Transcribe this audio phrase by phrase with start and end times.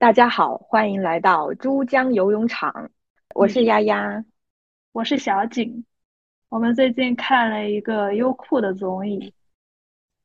[0.00, 2.92] 大家好，欢迎来到珠江游泳场。
[3.34, 4.24] 我是丫丫，
[4.92, 5.84] 我是小景。
[6.48, 9.34] 我们最近看了一个优酷的综艺，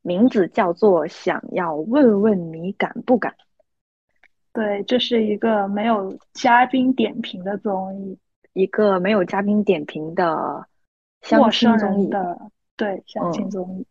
[0.03, 3.31] 名字叫做《想要问问你敢不敢》。
[4.53, 8.19] 对，这是一个没有嘉宾点评的综艺，
[8.53, 10.67] 一个没有嘉宾点评的
[11.23, 12.39] 相亲综艺的，
[12.77, 13.87] 对，相亲综艺。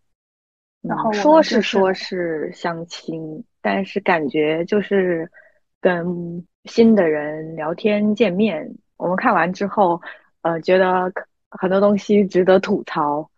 [0.80, 5.28] 然后说是说是相亲，但是感觉就是
[5.82, 8.74] 跟新的人聊天见面。
[8.96, 10.00] 我们看完之后，
[10.40, 11.12] 呃，觉得
[11.50, 13.28] 很多东西值得吐槽。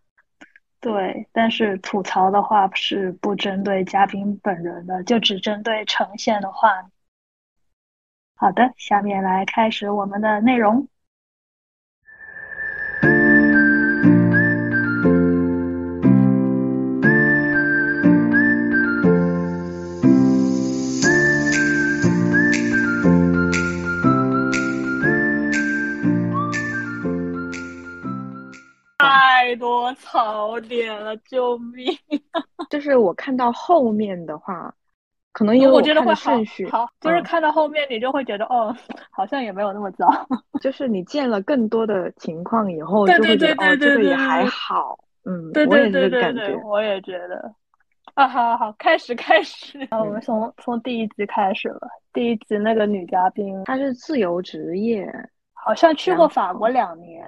[0.79, 6.91] 对，但是吐槽的话是不针对嘉宾本人的，就只针对呈现的话。
[8.37, 10.87] 好的，下面来开始我们的内容。
[29.55, 31.87] 太多槽点了，救命！
[32.71, 34.75] 就是我看到后面的话，
[35.31, 38.75] 可能因为我觉得会顺序好，就是看到后面你就会觉得哦，
[39.13, 40.09] 好像也没有那么糟。
[40.61, 44.99] 就是你见了更多的情况以后，就会觉得哦，这个也还好。
[45.25, 47.55] 嗯，对对对对对，我也觉得。
[48.15, 49.79] 啊，好好好，开始开始。
[49.91, 51.89] 啊，我们从从第一集开始了。
[52.13, 55.09] 第一集那个女嘉宾，她是自由职业。
[55.65, 57.27] 好像去过法国两年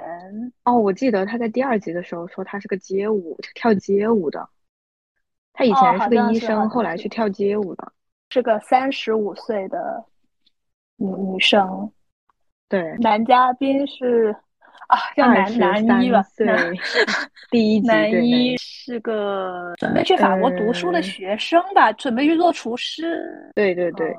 [0.64, 4.46] 哦，我记得他在第二集的时候说他是个街舞跳街舞的，
[5.54, 7.92] 他以前是个医生，后来去跳街舞的，
[8.28, 10.04] 是个三十五岁的
[10.96, 11.90] 女女生。
[12.68, 14.36] 对，男嘉宾是
[14.88, 16.46] 啊，叫男男一吧，对
[17.50, 23.50] 第一 集男一是个准备去法国读书的学生吧，准备去做厨师。
[23.54, 24.14] 对对对。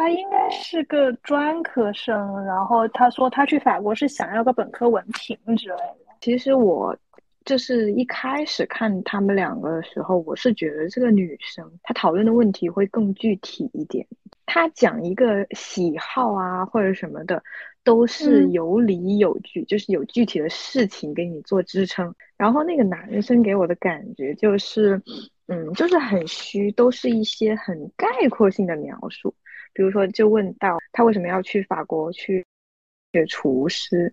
[0.00, 5.96] 他应该是个专科生，然后他说他去法国是想要个本科文凭之类的。
[6.22, 6.96] 其实我
[7.44, 14.06] 就是一开始看他们两个的时候，我是觉得这个女生她讨论的问题会更具体一点，
[14.46, 17.42] 她讲一个喜好啊或者什么的
[17.84, 22.14] 都是有理有据，就是有具体的事情给你做支撑。
[22.38, 25.02] 然后那个男生给我的感觉就是，
[25.48, 29.34] 嗯，就是很虚，都是一些很概括性的描述。
[29.72, 32.44] 比如说，就问到他为什么要去法国去
[33.12, 34.12] 学厨师，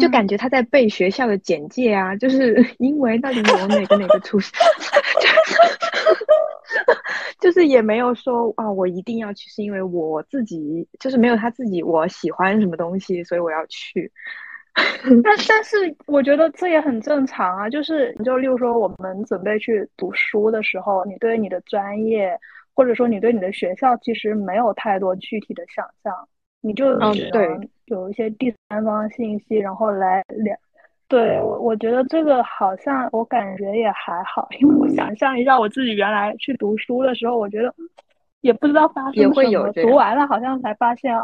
[0.00, 4.52] 就感觉他在背学校的简介啊，就是 因为那里有哪个哪个厨师，
[7.40, 14.10] 就是也没有说啊，我一定要去，是因为我自己就是没有他自己我喜欢什么东西，所以我要去。
[15.22, 22.38] 但但是我觉得这也很正常啊，就是你就例如说我们准备去读书的时候，你对你的专业。
[22.74, 26.12] 或者说你对你的学校其实没有太多具体的想象，
[26.60, 26.98] 你就
[27.30, 30.56] 对有一些第三方信息，然后来聊。
[31.08, 37.74] 对我，我觉得这个好像我感觉也还好，因为我想象一下我自己原来去读书的时候，我觉得
[38.40, 41.14] 也不知道发生什么，读完了好像才发现，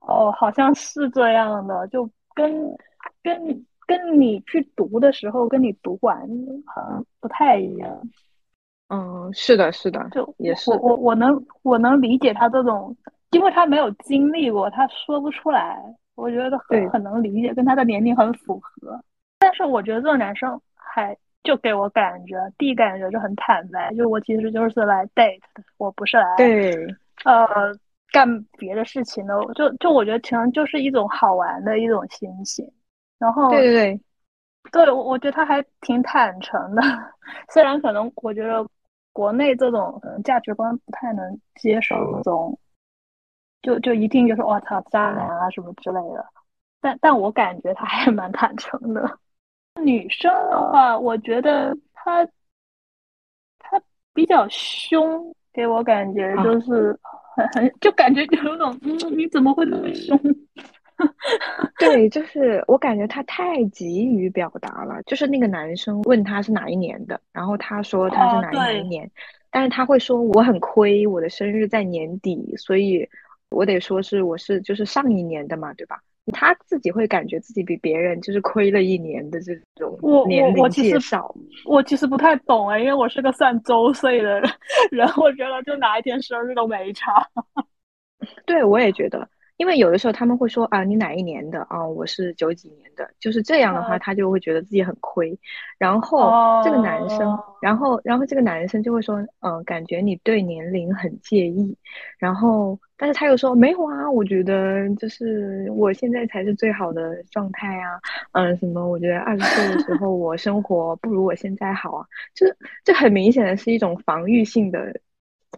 [0.00, 2.74] 哦，好像是这样的，就跟
[3.22, 6.18] 跟跟你去读的时候，跟你读完
[6.64, 8.00] 好像不太一样。
[8.92, 12.94] 嗯，是的，是的，就也是我我我能我能理解他这种，
[13.30, 15.80] 因为他没有经历过，他说不出来。
[16.16, 19.00] 我觉得很很能理解，跟他的年龄很符合。
[19.38, 26.86] 但是我觉得这个男生还就给我感觉，第一感觉就很坦白，就我其实就是来 date 的，我不是来对
[27.24, 27.46] 呃
[28.12, 29.34] 干别的事情的。
[29.54, 32.68] 就就我觉得可能就是一种好玩的一种心情。
[33.18, 34.00] 然后对对
[34.72, 36.82] 对，对我我觉得他还挺坦诚的，
[37.54, 38.66] 虽然可能我觉得。
[39.20, 42.58] 国内这种价值观不太能接受这种，
[43.60, 46.24] 就就一定就是我操渣男啊什么之类的，
[46.80, 49.18] 但但我感觉他还蛮坦诚的。
[49.84, 52.24] 女生的话，我觉得她
[53.58, 53.78] 她
[54.14, 56.98] 比较凶，给我感觉就是
[57.36, 60.18] 很很就感觉有种嗯你怎么会那么凶？
[61.78, 65.02] 对，就是我感觉他太急于表达了。
[65.04, 69.10] 就是那个男生问他是哪一年的，然后他说他是哪一年，
[69.50, 73.08] 但是他会说我很亏，我的生日在年底，所以
[73.50, 76.00] 我得说是我是就是上一年的嘛，对吧？
[76.32, 79.98] 他自己会感觉自己比别人就是亏了一年的这种
[80.28, 81.34] 年龄介绍。
[81.64, 84.40] 我其实不太懂哎，因为我是个算周岁的
[84.92, 87.26] 人， 我觉得就哪一天生日都没差。
[88.46, 89.28] 对，我也觉得。
[89.60, 91.86] 因为有的时候他们会说啊，你哪一年的啊？
[91.86, 95.38] 我是九几年的，就是这样的话，他就会觉得自己很亏。
[95.76, 96.32] 然后
[96.64, 101.76] 这个男生，然后然后这个男生就会说，嗯，感觉你对年龄很介意。
[102.18, 108.00] 然后，但是他又说没有啊，我觉得就是我现在才是最好的状态啊。
[108.32, 108.88] 嗯，什么？
[108.88, 112.06] 我觉得二十岁的时候我生活不如我现在好啊。
[112.34, 114.98] 就是这很明显的是一种防御性的，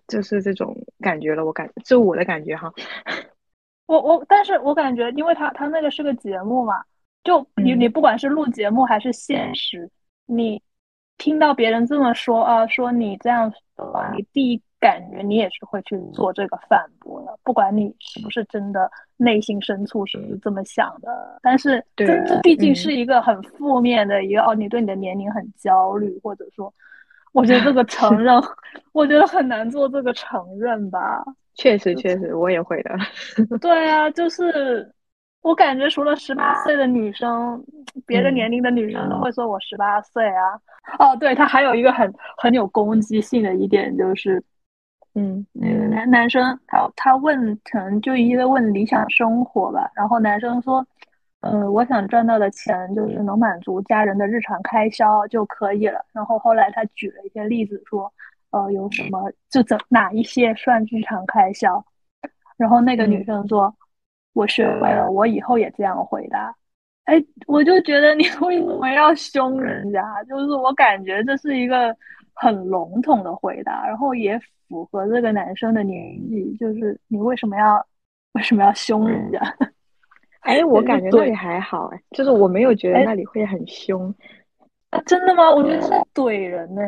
[0.09, 1.45] 就是这种感觉了。
[1.45, 2.73] 我感，就我的感觉哈。
[3.87, 6.83] 我我，但是我感觉，因为他他那个是个节目嘛，
[7.25, 9.91] 就你你不管是录节目还是现实，
[10.27, 10.61] 你
[11.19, 21.39] 听到别人这么说啊，说你这样的你第一感觉你也是会去做这个反驳的，不管你是不是真的内心深处是这么想的。
[21.43, 26.73] 但是这这毕竟是一个很负面的一个哦，你对你的年龄很焦虑，或者说，
[27.33, 28.43] 我觉得这个承 认，
[28.93, 31.23] 我觉得很难做这个承认吧。
[31.55, 32.91] 确实，确实，我也会的。
[33.61, 34.91] 对啊，就是
[35.43, 37.63] 我感觉除了十八岁的女生，
[38.07, 40.59] 别的年龄的女生都会说我十八岁啊。
[40.99, 44.43] 哦，对他还有一个很很有攻击性的一点就是，
[45.15, 49.91] 嗯，那个男男生他他问，可能就一个问理想生活吧。
[49.95, 50.85] 然后男生说，
[51.41, 56.05] 呃，我想赚到的钱就是能满足家人的日常开销就可以了。
[56.13, 58.11] 然后后来他举了一些例子说。
[58.53, 61.85] 呃，有什么就怎哪一些算日常开销？
[62.57, 63.75] 然后那个女生说
[64.35, 66.55] ：“我学会了，我以后也这样回答。”
[67.05, 70.23] 哎，我就觉得你 为什么要凶人家？
[70.29, 71.97] 就是我感觉这是一个
[72.35, 74.39] 很笼统的回答，然后也
[74.69, 76.55] 符合这个男生的年纪。
[76.61, 77.85] 就是你为什么要
[78.35, 79.41] 为什么要凶人家？
[80.41, 84.15] 哎，我 感觉那里还好哎，就是我没有觉得那里会很凶。
[84.91, 85.51] 啊，真的吗？
[85.51, 86.83] 我觉得是怼人呢。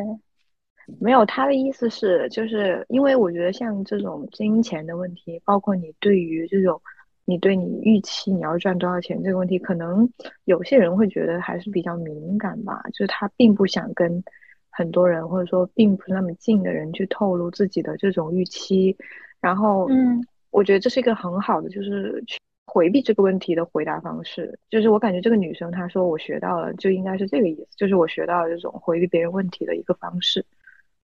[0.99, 6.81] 没有，他的意思是，就是因为我觉得像这种金钱的问题，包括你对于这种，
[7.25, 10.07] 你对你预期你要赚多少钱这个问题，可能
[10.43, 14.23] 有些人会觉得还是比较敏感吧，就是他并不想跟
[14.69, 18.95] 很多人或者说并不是那么近的人去透露自己的这种预期，
[19.41, 20.21] 然后，嗯，
[20.51, 22.37] 我觉得这是一个很好的就是去
[22.67, 30.45] 回避这个问题的回答方式，就是我感觉这个女生她说我学到了，就应该是这个意思，就是我学到了这种回避别人问题的一个方式。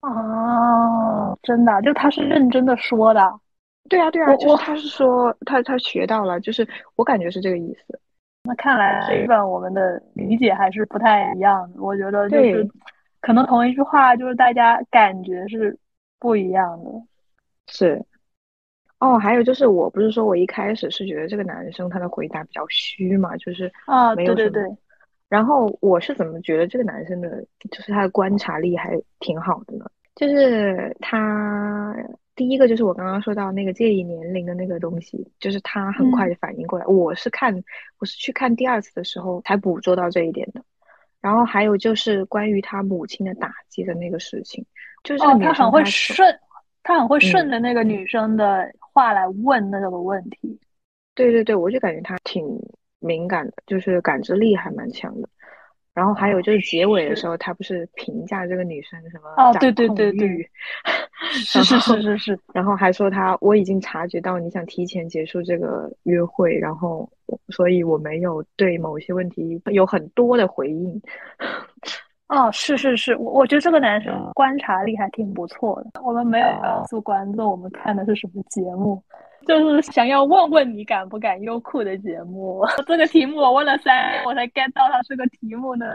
[0.02, 3.32] 哦，真的，就他是认真的说的，
[3.88, 6.66] 对啊，对啊，我他是说他他学到了，就是
[6.96, 7.98] 我感觉是这个意思。
[8.42, 12.68] 那看来这一份我们的理解还是不太一样的，我觉得就是
[13.20, 15.78] 可能同一句话，就是大家感觉是
[16.18, 16.90] 不一样的。
[17.68, 18.04] 是，
[18.98, 24.64] 哦，还有就是，我不是说我一开始是觉得这个男生他的回答比较虚嘛，就是啊，对对对。
[25.32, 29.86] 然后我是怎么觉得这个男生的，就是他的观察力还挺好的呢？
[30.14, 31.96] 就是他
[32.36, 36.84] 第一个就是我刚刚说到那个介意年龄的那个东西，就是他很快就反应过来。
[36.84, 37.64] 我是看
[37.98, 40.62] 我是去看第二次的时候才捕捉到这一点的。
[41.22, 44.62] 然后还有就是关于他母亲的打击的那个事情，
[45.02, 46.38] 就是他很会顺，
[46.82, 50.60] 他很会顺着那个女生的话来问那个问题。
[51.14, 52.44] 对对对，我就感觉他挺。
[53.02, 55.28] 敏感的，就是感知力还蛮强的。
[55.94, 60.50] 然后还有就是结尾的时候，他不是评价这个女生什么哦，对对对对，
[61.44, 62.38] 是是是是是。
[62.54, 67.06] 然后还说他我已经察觉到你想提前结束这个约会，然后
[67.50, 70.98] 所以我没有对某些问题有很多的回应。
[72.28, 76.00] 哦，是是是，我我觉得这个男生观察力还挺不错的。
[76.02, 79.02] 我们没有告诉观众我们看的是什么节目。
[79.46, 85.86] 就是想要问问你敢不敢优酷的节目， 这个题目我问了三遍我才 get 到它是个题目呢。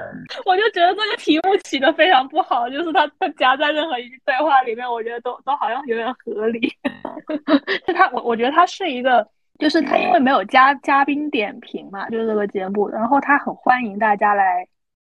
[0.45, 6.71] 我就觉得这个题目起的非常不好，就是它它夹在任何一句对话里面，我觉得都都好像有点合理。
[7.85, 9.27] 就他我我觉得它是一个，
[9.59, 14.67] 就是他因为没有嘉嘉宾点评嘛，就是这个节目，然后他很欢迎大家来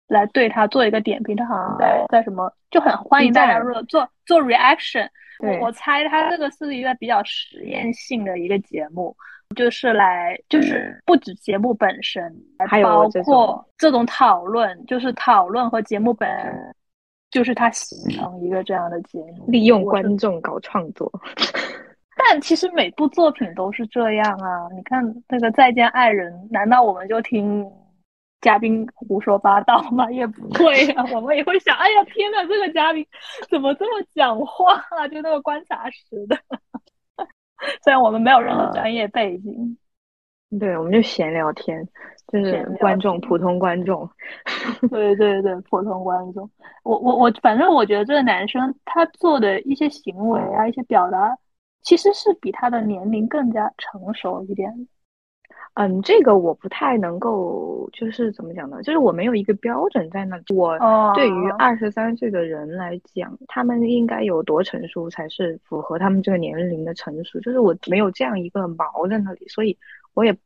[0.08, 5.08] 来对他做一个点评，他好像在在什么就很欢迎大家做做做 reaction。
[5.42, 9.16] 我我猜他这个是一个比较实验性的一个节目，
[9.56, 12.34] 就是来就是不止节目本身，
[12.68, 16.76] 还包括这种讨论，就是讨论和节目本身，
[17.30, 21.12] 就是他形成一个这样的节目，利用观众搞创作。
[22.18, 24.68] 但其实每部作品都是这样啊！
[24.76, 27.66] 你看那个《再见爱人》，难道我们就听？
[28.42, 30.10] 嘉宾胡说八道吗？
[30.12, 33.06] 也不会啊， 我们也会想，哎呀，天呐，这个嘉宾
[33.50, 34.74] 怎么这么讲话？
[34.98, 36.36] 啊就那个观察室的，
[37.84, 39.78] 虽然我们没有任何专业背景，
[40.60, 41.88] 对，我们就闲聊天，
[42.28, 44.10] 就是观众，普通观众，
[44.90, 46.50] 对对对，普通观众。
[46.84, 51.38] 我我我，反正我觉得这个男生他做的一些行为啊，一些表达，
[51.84, 54.88] 其实是比他的年龄更加成熟一点。
[55.76, 58.84] 嗯，这个我不太能够，就是怎么讲呢？
[58.84, 60.44] 就是我没有一个标准在那里。
[60.54, 60.78] 我
[61.16, 67.40] 对于二十三岁的人来讲，他们应该有多成熟才是符合他们这个年龄的成熟？
[67.40, 69.78] 就是我没有这样一个锚在那里，所以
[70.14, 70.40] 我也不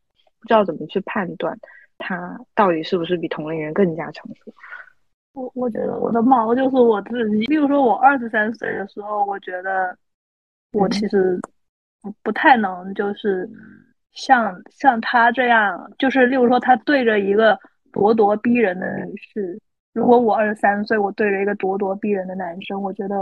[0.48, 1.58] 知道怎么去判断
[1.98, 4.54] 他到底是不是比同龄人更加成熟。
[5.34, 7.38] 我我觉得我的毛就是我自己。
[7.48, 9.98] 例如说，我二十三岁的时候，我觉得
[10.72, 11.42] 我其实
[12.04, 13.50] 不不太能就是。
[14.16, 17.58] 像像他这样，就是例如说，他对着一个
[17.92, 19.62] 咄咄逼人的女士，
[19.94, 23.16] 如果我二十三岁，我对着一个咄咄逼人的男生，我觉得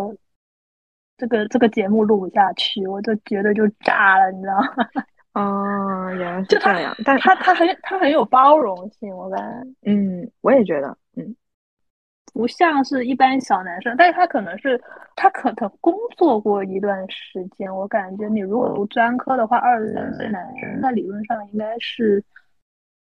[1.18, 4.88] 这个这个节目录不下去，我就觉得就炸了，你知道吗？
[5.34, 9.40] 哦，原来是这样，但他他很他很有包容性，我感
[9.82, 10.98] 觉，嗯，我也觉得，嗯。
[12.34, 14.82] 不像是一般小男生，但是他可能是
[15.16, 17.74] 他可能工作过一段时间。
[17.74, 22.24] 我感觉你如果读专科的话，二十三岁男生，那理论上应该是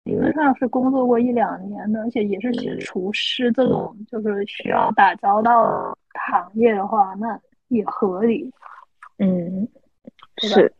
[0.05, 5.97] 理论上是工作过一两年的，而且也是写厨师这种就是需要打交道的
[6.29, 8.49] 行业的话，那也合理。
[9.17, 9.67] 嗯，
[10.37, 10.73] 是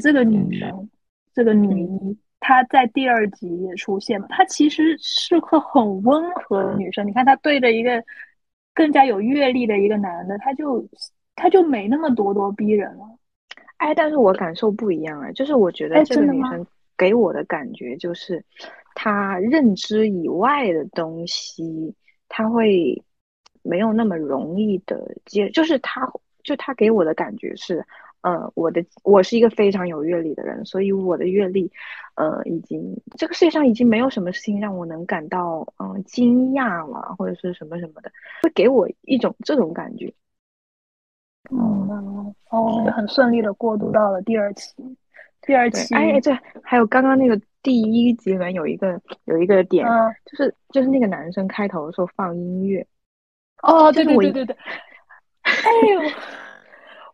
[0.00, 0.88] 这个女生，
[1.34, 2.18] 这个女一。
[2.46, 7.04] 她在第二集也出现了，她其实是个很温和的女生。
[7.04, 8.00] 你看，她对着一个
[8.72, 10.88] 更加有阅历的一个男的，她就
[11.34, 13.18] 她就没那么咄咄逼人了。
[13.78, 16.64] 哎，但是我感受不一样啊，就是我觉得这个女生
[16.96, 18.44] 给我的感觉就是，
[18.94, 21.92] 她认知以外的东西，
[22.28, 23.02] 她会
[23.62, 26.08] 没有那么容易的接，就是她
[26.44, 27.84] 就她给我的感觉是。
[28.26, 31.70] 嗯，我的我是一个非常有阅历的人，所以我的阅历，
[32.16, 38.10] 呃，已经这个世界上已经没有什么事情让我能感到嗯惊讶了，或者是什么什么的，
[38.42, 40.12] 会给我一种这种感觉。
[41.52, 44.74] 嗯，哦，很顺利的过渡到了第二期，
[45.42, 49.86] 第二期，哎，对，还有刚刚那个第一集里面有一个有一个点，
[50.24, 52.84] 就是就是那个男生开头的时候放音乐，
[53.62, 54.56] 哦，对对对对对，
[55.46, 56.10] 哎呦。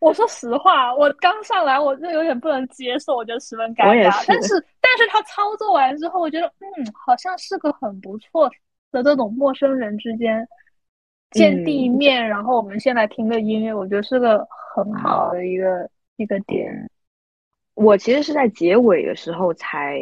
[0.03, 4.25] 我说实话，我刚上来我就有点不能接受，我觉得十分尴尬。
[4.27, 8.51] 但是，但是他操作完之后，我觉得嗯，好像是个很不错
[8.91, 10.45] 的这种陌生人之间
[11.31, 14.45] 见第一面，然后我们先来听个音乐，我觉得是个
[14.75, 16.91] 很好的一个一个点。
[17.75, 20.01] 我其实是在结尾的时候才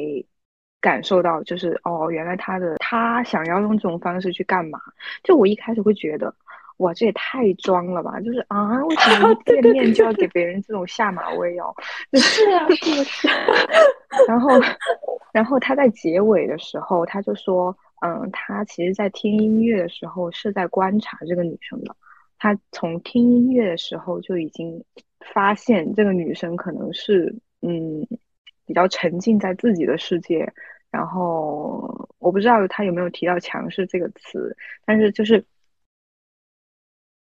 [0.80, 4.80] 感受到，就是哦，原来他的他想要用这种方式去干嘛？
[5.22, 6.34] 就我一开始会觉得。
[6.80, 8.18] 哇，这也太装了吧！
[8.20, 11.74] 就是啊，为什么 见面就要给别人这种下马威哦？
[12.16, 13.28] 是啊，是是。
[14.26, 14.48] 然后，
[15.30, 21.94] 然后他在结尾的时候，他就说，嗯，他其实，在听音乐的时候是在观察这个女生的。
[22.38, 24.82] 他从听音乐的时候就已经
[25.34, 28.06] 发现这个女生可能是，嗯，
[28.64, 30.50] 比较沉浸在自己的世界。
[30.90, 34.56] 然后，我不知道他有没有提到“强势”这个词，
[34.86, 35.44] 但是就是。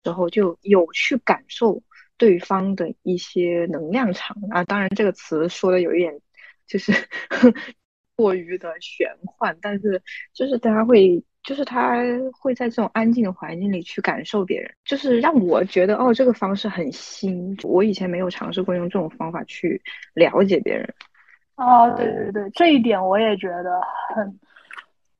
[0.07, 1.83] 时候就有去感受
[2.17, 6.21] 对方的一些能量场啊，当然这个词说的有一点
[6.69, 6.93] 就是
[8.15, 10.01] 过于的玄幻，但是
[10.33, 12.05] 就是大家会，就是他
[12.41, 19.83] 会在这种安静的环境里去感受别人，就是让我觉得哦，这个方式很新，我以前没有尝试过用这种方法去
[20.15, 20.95] 了解别人。
[21.57, 23.81] 哦，对对对，这一点我也觉得
[24.15, 24.39] 很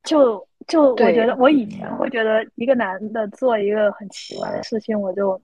[0.07, 0.47] 就。
[0.67, 5.41] 就我觉得，我以前会觉得一个男的做一个很奇怪的事情，我就，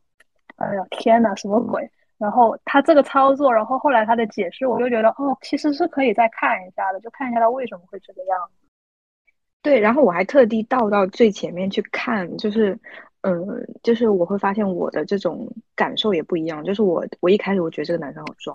[0.58, 1.90] 哎呀天哪，什么鬼？
[2.18, 8.68] 然后他这个操作，然后后来他的解释，我就觉得哦，其实是可以再看一下的，就看一下他为什么会这个样子。
[9.62, 12.78] 对，然后我还特地倒到最前面去看，就是，
[13.22, 16.62] 嗯，就是我会发现我的这种感受也不一样。
[16.66, 18.54] 就是我我一开始我觉得这个男生好装，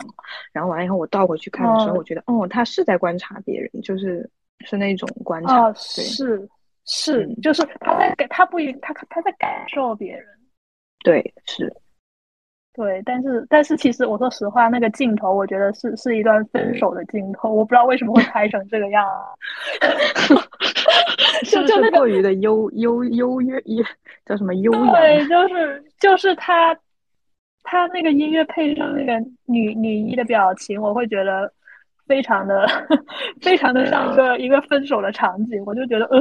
[0.53, 4.29] 然后完了以后我倒回去看的时候，我觉得哦，他是在观察别人，就是
[4.67, 6.49] 是那种观察，对，是。
[6.91, 10.25] 是，就是他在给他不一他他在感受别人，
[11.05, 11.71] 对，是，
[12.73, 19.07] 对，但是但是其实我说实话，那个镜头我觉得是是一段分手的镜头，我不知道为什么会拍成这个样，
[21.45, 23.63] 就就那个过于的优优优越，
[24.25, 24.93] 叫什么优雅？
[24.93, 26.75] 对，就是就是他
[27.65, 31.53] 他那个音乐配上那个女女一的表情，我会觉得。
[32.09, 32.67] 非常的，
[33.43, 36.21] 非常的像一个一个分手的场景，我就觉得呃，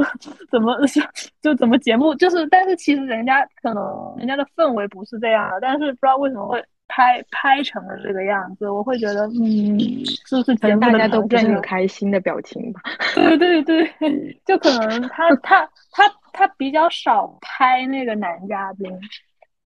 [0.50, 0.76] 怎么
[1.42, 9.78] 就怎么节目就是，但是其实人家可能人家的氛围不是这样的，但是不知道为什么会拍拍成了这个样子，我会觉得嗯，
[10.26, 12.80] 是不是节目大家都不是很开心的表情吧？
[13.14, 13.90] 对对对，
[14.44, 18.92] 就可能他他他他比较少拍那个男嘉宾。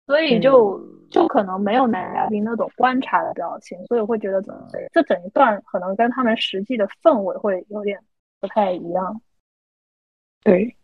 [0.09, 4.41] 所以就就可能没有男嘉宾那种观察的表情，所以会觉得
[4.91, 7.99] 这整一段可能跟他们实际的氛围会有点
[8.39, 9.21] 不太一样。
[10.43, 10.75] 对。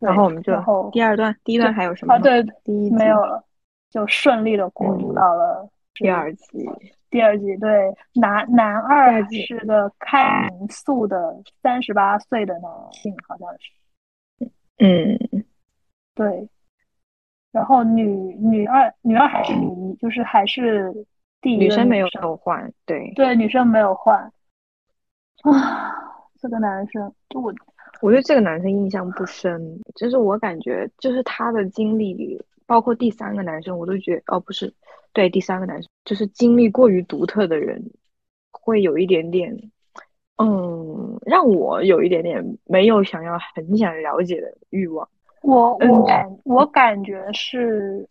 [0.00, 2.14] 然后我们就然后第二段，第一段还有什么？
[2.14, 3.44] 啊，对，第一没有了，
[3.88, 6.68] 就顺利的过渡到了第二集。
[7.08, 14.50] 第二集对男男二是个开民宿的三十八岁的男性，好像是。
[14.78, 15.45] 嗯，
[16.16, 16.48] 对。
[17.52, 20.92] 然后女女二女二还是女一，就是还是
[21.40, 24.30] 第一女生没有生换，对对，女生没有换。
[25.42, 25.94] 啊，
[26.38, 27.54] 这个男生就我
[28.02, 34.74] 我对这个男生印象不深，就是我感觉就是他的经历，包括第三个男生，我都觉得哦，不是，
[35.14, 37.90] 对，第三个男生就是经历过于独特的人，
[38.50, 39.70] 会有一点点，
[40.36, 45.08] 嗯，让我有一点点没有想要很想了解的欲望。
[45.46, 48.06] 我嗯我感我感觉是，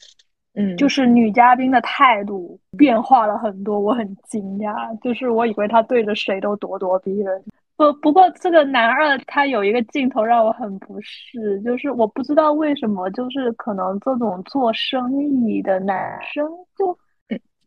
[0.54, 4.98] 嗯，就是女嘉宾的态度变化了很多，我很惊讶。
[5.02, 7.44] 就是我以为她对着谁都咄咄逼人，
[7.76, 16.98] 不不过这个男二他有一个镜头让我很不适，就是我不知道为什么，就是可能这种做生意的男生就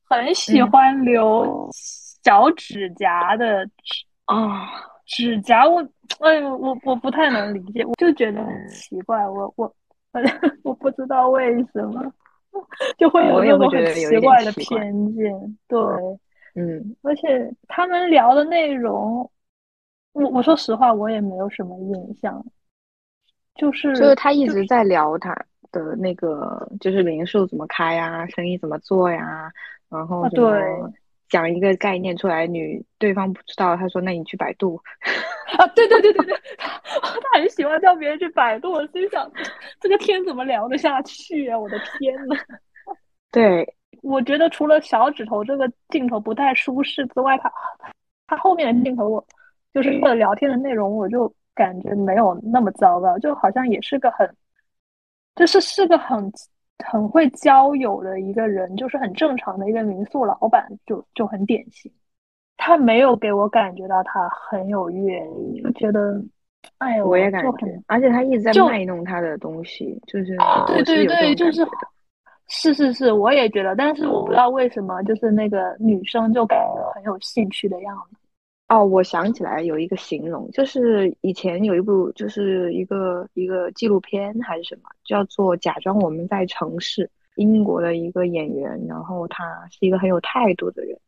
[0.08, 0.70] 很喜嗯。
[0.70, 4.66] 欢留小指甲的指啊，
[5.08, 5.80] 指甲，我
[6.20, 9.74] 哎呦，我我不太能理解，我就觉得很奇怪，我我
[10.12, 12.12] 反正我不知道为什么
[12.98, 15.78] 就会有那种很奇怪的偏见，对。
[16.54, 16.94] 嗯。
[17.02, 19.28] 而且他们聊的内容，
[20.12, 22.44] 我我说实话，我也没有什么印象，
[23.54, 25.34] 就是就是他一直在聊他
[25.72, 29.50] 的那个，就是零售怎么开呀，生意怎么做呀，
[29.88, 30.92] 然后啊什么对
[31.28, 34.80] 讲一个概念出来，女对方不知道，他说那你去百度，
[35.58, 36.68] 啊，对对对对对，他
[37.00, 39.30] 他 很喜欢叫别人去百度，我心想，
[39.80, 41.58] 这个天怎么聊得下去啊？
[41.58, 42.36] 我的天呐！
[43.30, 47.52] 对，我觉得除了小指头这个镜头不太舒适之外，他
[48.26, 49.26] 他后面的镜头我
[49.74, 54.34] 就是他的聊天的内容，我就感觉没有那么糟糕，就好像也是个很，
[55.36, 56.32] 就是是个很
[56.84, 61.90] 很会交友的一个人，就是很正常的一个民宿老板，就就很典型。
[62.56, 66.20] 他没有给我感觉到他很有阅历，我觉得，
[66.78, 71.66] 哎呦，我也感觉很，而且他一直在卖弄他的东西，就是对对对，就是。
[72.50, 78.16] 是是是，我也觉得，但是我不知道为什么，就是那个女生就感觉很有兴趣的样子。
[78.68, 90.98] 哦，我想起来有一个形容，就是以前有一部，就是一个一个纪录片还是什么，叫做《假装我们在城市》，英国的一个演员，然后他是一个很有态度的人，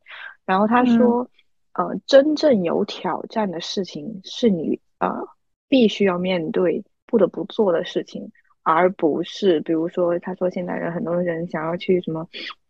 [0.47, 1.29] 然后他说，
[1.75, 5.29] 呃，真正有挑战的事情是你呃
[5.69, 12.27] 必须要面对、不得不做的事情，而不是比如说他说现在人很多人想要去什么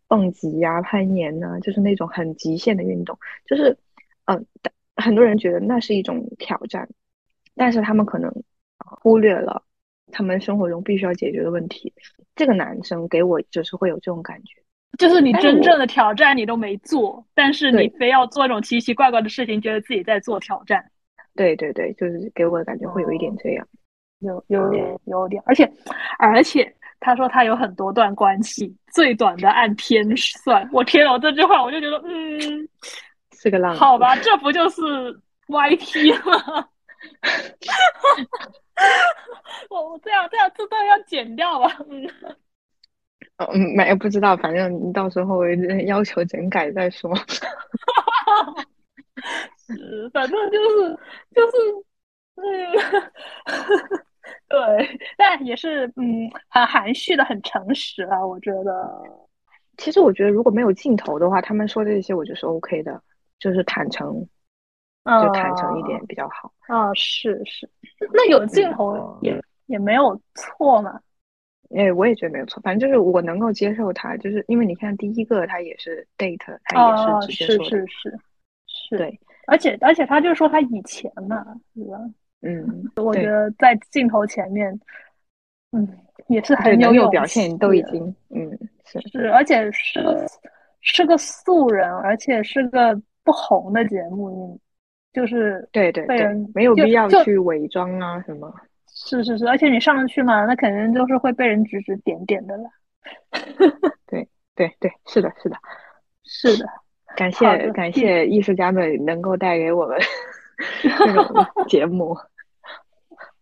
[0.09, 3.77] 蹦极呀、攀岩呐、就是那种很极限的运动，就是
[4.25, 4.45] 嗯。
[4.95, 6.87] 呃很多人觉得那是一种挑战，
[7.55, 8.31] 但是他们可能
[8.77, 9.63] 忽略了
[10.11, 11.93] 他们生活中必须要解决的问题。
[12.35, 14.61] 这个男生给我就是会有这种感觉，
[14.97, 20.83] 就是你真正的挑战你都没做，但是你非要做这种奇奇怪怪的事情，觉得自己在做挑战，
[21.35, 23.67] 对对对，就是给我的感觉会有一点这样。
[24.19, 25.67] 有有点有点，而且
[26.19, 30.69] 而且他说他有很多段关系，最短的按天算。
[30.71, 32.69] 我天呐，我这句话我就觉得，嗯，
[33.41, 34.81] 是个浪子，好吧，这不就是
[35.47, 36.69] YT 吗？
[39.69, 42.07] 我 我这样这样这段要剪掉吧，嗯。
[43.37, 45.43] 嗯，没有不知道，反正你到时候
[45.87, 47.11] 要求整改再说。
[49.57, 50.99] 是，反正就是
[51.33, 51.57] 就是，
[52.35, 52.43] 嗯，
[54.49, 58.87] 对，但也是嗯，很含蓄的，很诚实啊，我觉得。
[59.77, 63.01] 其实我觉得如果没有镜头的话，他们说这些我就是 OK 的，
[63.41, 64.25] 就是坦诚，
[65.03, 66.49] 就坦诚一点比较好。
[66.67, 67.69] 啊，是是，
[68.13, 70.97] 那有镜头也也没有错嘛。
[71.75, 78.19] 哎，我也觉得没有错，反正就是我能够接受他，就是因为你看第一个他也是 date，他啊，也是直接是说的，是是
[78.67, 81.97] 是，对，而且而且他就说他以前嘛，对吧？
[82.41, 84.77] 嗯，我觉得在镜头前面，
[85.71, 85.87] 嗯，
[86.27, 88.51] 也是很，有很有表现都已经，嗯，
[88.83, 90.27] 是，是，而且是个
[90.81, 94.59] 是个素人，而且是个不红的节目，你
[95.13, 98.53] 就是对对对，没有必要去伪装啊什么，
[98.87, 102.63] 是是是，而且你上去嘛，那肯定就是会被人指指点点的了。
[104.07, 105.57] 对对对，是的，是的，
[106.23, 106.65] 是的，
[107.15, 109.97] 感谢感谢艺术家们能够带给我们
[110.81, 111.25] 这种
[111.67, 112.15] 节目，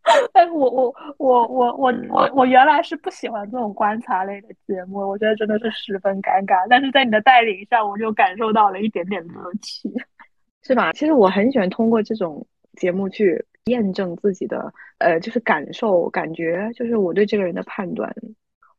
[0.33, 6.65] 哎，我我我我我我我原来是不喜欢这种观察类的节目，我觉得真的是十分尴尬。
[6.69, 9.89] 但是在你的带领下，我就感受到了一点点乐趣，
[10.63, 10.91] 是吧？
[10.93, 18.13] 其实我很喜欢通过这种节目去验证自己的呃，就是感受、感觉，就是我对这个人的判断。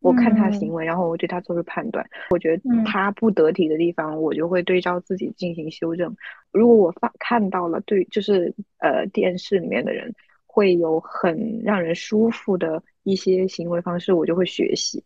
[0.01, 2.05] 我看他行为，然后我对他做出判断。
[2.31, 6.17] 我觉得他不得体的地方，我就会对照自己进行修正。
[6.53, 10.13] 如果我发看到了对，就是呃电视里面的人。
[10.53, 15.03] 会有很让人舒服的一些行为方式，我就会学习。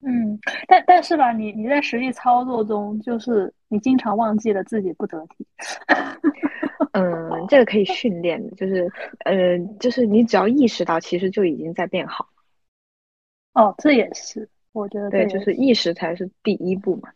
[0.00, 5.46] 嗯，但但是吧，你你在实际操作中，就是你经常忘记了自己不得体。
[6.92, 8.90] 嗯，这个可以训练的，就是
[9.26, 12.26] 呃，就是你只要意识到，其实就已经在变好。
[13.52, 17.10] 哦，这也是，我觉得对，就是意识才是第一步嘛。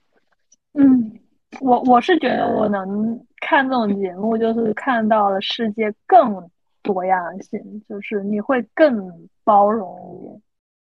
[0.74, 1.18] 嗯，
[1.62, 6.50] 我我是觉得我能看这种节目，就是看到了世界更。
[6.86, 10.14] 多样性就是你会更包容。
[10.14, 10.42] 一点，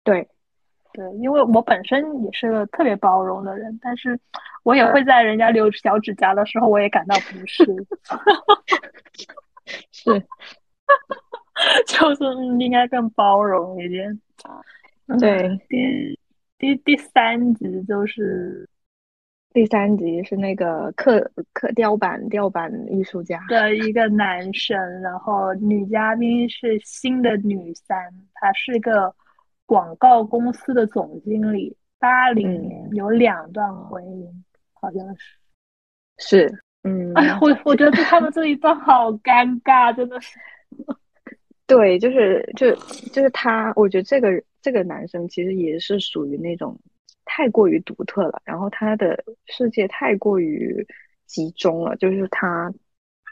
[0.04, 0.28] 对，
[0.94, 4.20] 对，因为我本身也是个特别包容的人，但是
[4.64, 7.66] 我也会在人家留小指甲的时候，我也感到不适，
[9.92, 10.12] 是，
[11.88, 12.24] 就是
[12.60, 14.22] 应该更包容一点，
[15.20, 16.20] 对，第
[16.58, 18.70] 第第三集就是。
[19.58, 23.44] 第三集是那个刻刻雕版雕版艺术家。
[23.50, 27.98] 的一个男生，然后女嘉宾是新的女三，
[28.36, 29.12] 她是个
[29.66, 34.30] 广告公司的总经理，八零年有两段婚姻，
[34.74, 35.26] 好像是。
[36.46, 40.38] 是，嗯，哎，我我觉得他们这一段好尴尬，真的是，
[41.66, 42.76] 对，就是就
[43.12, 44.30] 就是他，我觉得这个
[44.62, 46.80] 这个男生其实也是属于那种。
[47.38, 50.84] 太过于独特了，然后他的世界太过于
[51.28, 52.74] 集中了，就是他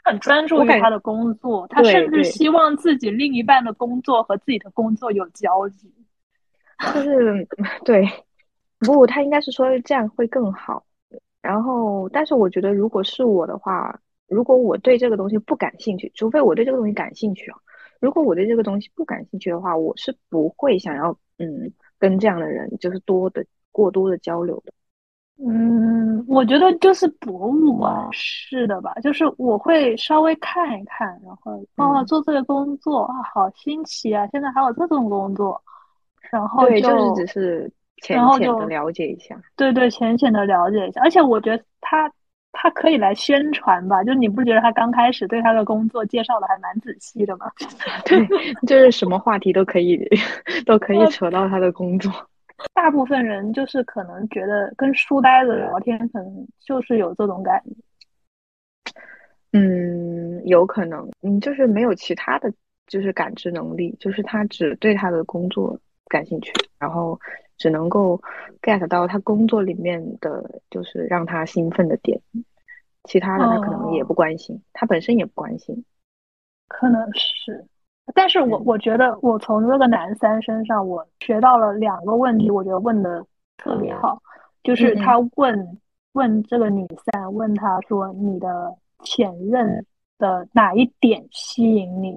[0.04, 5.92] 很专注于他的工作，他甚至希望自己另一半的工作和自己的工作有交集，
[6.94, 7.48] 就是
[7.84, 8.08] 对，
[8.78, 10.86] 不，他应该是说这样会更好。
[11.42, 17.58] 然后，但是我觉得，如果是我的话，如果我对这个东西不感兴趣，除非我对这个东西感兴趣啊，
[18.00, 23.44] 如果我对这个东西不感兴趣的话，我是不会想要嗯跟这样的人就是多的。
[23.76, 24.72] 过多的交流的，
[25.46, 35.62] 嗯，我觉得就是博物馆式的吧，就是我会稍微看一看，然后哦，做这个工作啊，好新奇啊，现在还有这种工作，
[36.30, 37.70] 然后对，就是只是
[38.02, 42.10] 浅浅的了解一下，对对，浅浅的了解一下，而且我觉得他
[42.52, 47.50] 他可以来宣传吧，就你不觉得他刚开始对他的工作介绍的还蛮仔细的吗？
[48.06, 48.26] 对，
[48.66, 50.02] 就是什么话题都可以
[50.64, 52.10] 都可以扯到他的工作。
[52.72, 58.90] 大部分人就是可能觉得跟书呆子聊天，可能就是有这种感觉。
[59.52, 62.52] 嗯，有可能，嗯，就是没有其他的
[62.86, 67.18] 就是感知能力，就是他只对他的工作感兴趣，然后
[67.56, 68.20] 只能够
[68.60, 72.20] get 到他工作里面的就是让他兴奋的点，
[73.04, 75.84] 其他的他可能也不关心，他本身也不关心。
[76.68, 77.64] 可能是。
[78.14, 83.24] 但是我我觉得我从这个男三身上，我学到了两个问题，我觉得问的
[83.56, 84.16] 特别好，
[84.62, 85.78] 就是他问
[86.12, 89.84] 问这个女三，问他说你的前任
[90.18, 92.16] 的哪一点吸引你？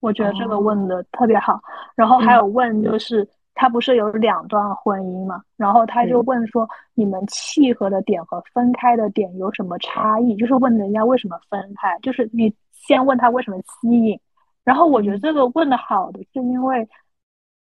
[0.00, 1.60] 我觉得这个问的特别好。
[1.94, 5.40] 然后还有问就是他不是有两段婚姻嘛？
[5.56, 10.34] 然后他就问说你们契合的点和分开的点有什么差异？
[10.36, 11.96] 就是问人家为什么分开？
[12.02, 14.20] 就是你先问他为什么吸引。
[14.66, 16.86] 然后我觉得这个问的好的是因为，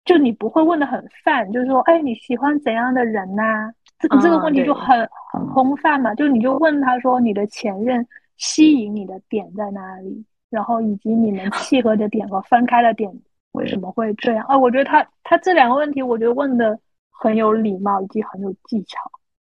[0.06, 3.70] 就你不会问的很泛，就是说，哎，你喜欢怎样的人呐？
[4.00, 6.16] 这个这个问题就很很空泛嘛。
[6.16, 10.26] 就你就问他说，你的前任吸引你的点在哪里？
[10.50, 13.12] 然后以及你们 契合的点和分开的点
[13.52, 14.46] 为什么会这样？
[14.48, 16.80] 啊，我觉得他他这两个问题，我觉得问的
[17.12, 18.98] 很有礼貌以及很有技巧。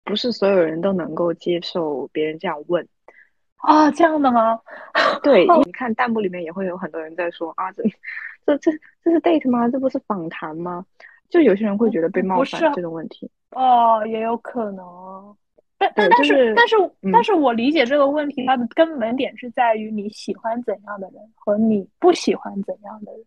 [0.03, 2.87] 不是所有人都能够接受别人这样问。
[3.59, 4.59] 啊，这样的吗？
[5.23, 7.83] 对，你看弹幕里面也会有很多人在说啊，这
[8.45, 8.71] 这这
[9.03, 9.67] 这是 date 吗？
[9.69, 10.85] 这不是访谈吗？
[11.29, 13.29] 就有些人会觉得被冒犯这种问题。
[13.51, 14.83] 哦，也有可能。
[15.77, 16.75] 但但但是但是
[17.13, 23.25] 但是我理解这个问题，它的根本点是在于你喜欢怎样的人和你不喜欢怎样的人。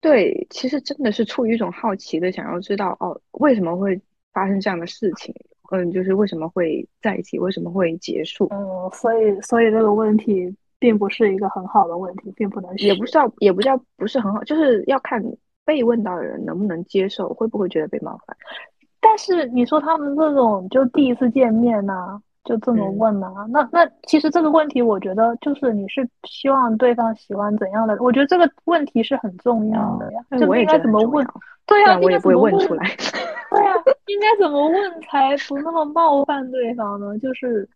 [0.00, 4.00] 对，其实真的是出于一种好奇的，想要知道哦，为什么会
[4.32, 5.34] 发生这样的事情。
[5.70, 7.38] 嗯，就是为什么会在一起？
[7.38, 8.48] 为什么会结束？
[8.50, 15.22] 嗯，所以，所以这个问题并不是一个很好的问题，并不能，也不是要，也不叫不是很好，就是要看
[15.64, 18.36] 被问到的人能不能接受，会不会觉得被冒犯。
[19.00, 23.26] 但是你说他们这种就第一次见面呢，就这么问呢？
[23.48, 27.96] 那那其实这个问题，我觉得就是你是希望对方喜欢怎样的？
[28.00, 30.20] 我觉得这个问题是很重要的呀。
[30.46, 31.26] 我也应该怎么问？
[31.66, 32.84] 对呀，我也不会问出来。
[33.50, 33.72] 对呀，
[34.06, 37.18] 应该怎么问才不那么冒犯对方呢？
[37.18, 37.66] 就是，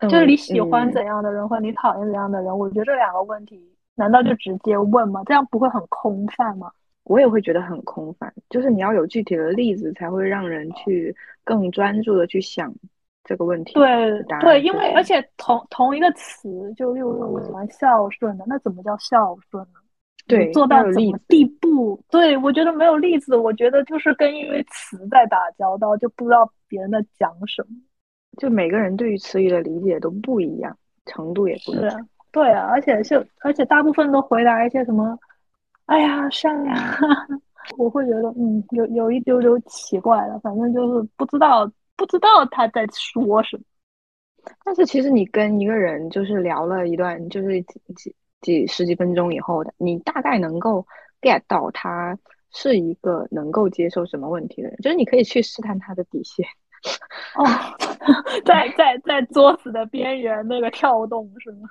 [0.00, 2.58] 就是你喜欢怎样的人或你讨厌怎样的人？
[2.58, 3.62] 我觉得这两个问题，
[3.94, 5.20] 难道就直接问吗？
[5.26, 6.70] 这样不会很空泛吗？
[7.02, 8.32] 我也会觉得很空泛。
[8.48, 12.74] 就是你要有具体的例子，才会让人去更专注的去想。
[13.24, 19.80] 这个问题对对，因为而且同同一个词，就例如我喜欢孝顺的，那怎么叫孝顺呢？
[20.26, 21.98] 对，做到怎么地步？
[22.10, 27.68] 对我觉得没有例子，我觉得就是跟因为词在打交道，就不知道别人在讲什么。
[28.36, 32.08] 就每个人对于词语的理解都不一样，程度也不一样。
[32.30, 35.18] 对啊，而且就而且大部分都回答一些什么，
[35.86, 36.76] 哎呀善良，
[37.78, 41.70] 我会觉得嗯，有有一丢丢奇怪了，反正就是不知道。
[41.96, 43.62] 不知道他在说什么，
[44.64, 50.86] 但是其实你跟一个人就是聊了一段，就是几几几十几分钟以后的，你大概能够
[51.20, 52.18] get 到他
[52.50, 56.46] 是一个能够接受什么问题的人，就是你可以去试探他的底线。
[57.36, 57.44] 哦，
[58.44, 61.68] 在在在作死的边缘那个跳动是吗？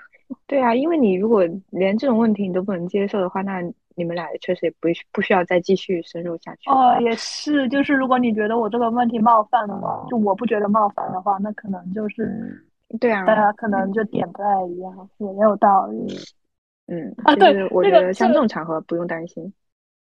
[0.48, 3.62] 对啊，因为你如果连这种问题你都不能接受的话，那。
[3.96, 12.64] 你们俩确实也不不需要再继续深入下去哦，也是，就是如果你觉得我这个问题冒犯的话，就我不觉得冒犯的话，那可能就是
[13.00, 16.08] 对啊，大家可能就点不太一样，也没有道理。
[16.88, 19.54] 嗯啊，对，我觉得像这种场合不用担心。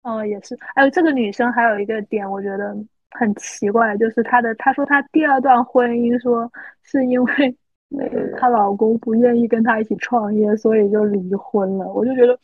[0.03, 0.59] 哦，也是。
[0.75, 2.77] 还有这个女生还有一个点，我觉得
[3.13, 6.51] 很奇怪，就是她的她说她第二段婚姻说
[6.83, 7.57] 是因为
[7.89, 11.87] 那个 她老公不愿意跟她一起创业，所以就离婚了。
[11.87, 12.39] 我就觉得。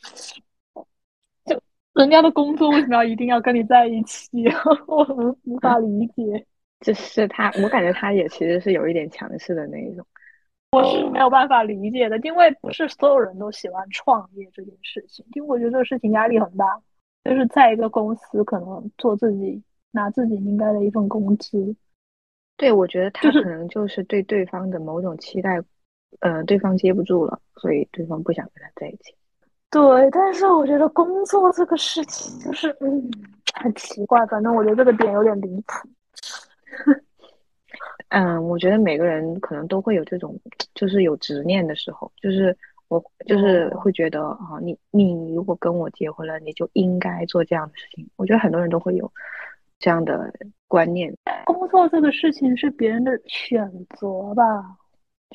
[1.94, 4.28] 人家的工作为什么要一定要跟你在一起？
[4.86, 6.46] 我无无法理解。
[6.80, 10.06] 就是他，我感觉他也其实是有一点强势的那一种。
[10.72, 15.26] 我是没有办法理解的，因为不是所有人都喜欢创业这件事情。
[15.34, 16.64] 因为我觉得这个事情压力很大，
[17.24, 21.76] 就是在一个公司可能做自己，拿自己应该的一份工资。
[22.56, 25.60] 对，我觉得他可能就是对对方的某种期待，
[26.20, 29.14] 呃，对方接不住了，所以对方不想跟他在一起。
[29.70, 33.10] 对，但是我觉得工作这个事情就是嗯
[33.54, 35.88] 很奇怪，反正我觉得这个点有点离谱。
[38.10, 40.36] 嗯，我觉得每个人可能都会有这种，
[40.74, 42.56] 就是有执念的时候，就是
[42.88, 48.08] 我就是会觉得啊，你你如果跟我结婚了，你就应该做这样的事情。
[48.16, 49.08] 我觉得很多人都会有
[49.78, 50.32] 这样的
[50.66, 51.14] 观念。
[51.44, 54.76] 工作这个事情是别人的选择吧。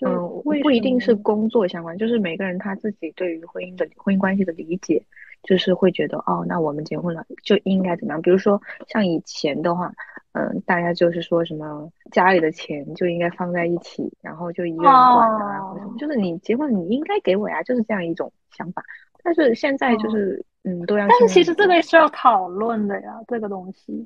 [0.02, 5.02] 嗯，不一定是工作相关，就是每个人他自己对于婚姻的婚姻关系的理解，
[5.42, 8.22] 就是会觉得哦，那我们结婚了就应该怎么样？
[8.22, 9.94] 比如说像以前的话，
[10.34, 18.84] 嗯，大家就是说什么家里的钱就应该放在一起，然后就一个人管啊，或者就是你结婚你应该给我呀，就是这样一种想法。
[19.24, 21.08] 但是现在就是嗯，都要。
[21.08, 24.06] 但是其实这个是要讨论的呀，这个东西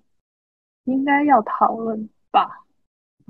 [0.83, 2.63] 应该要讨论吧？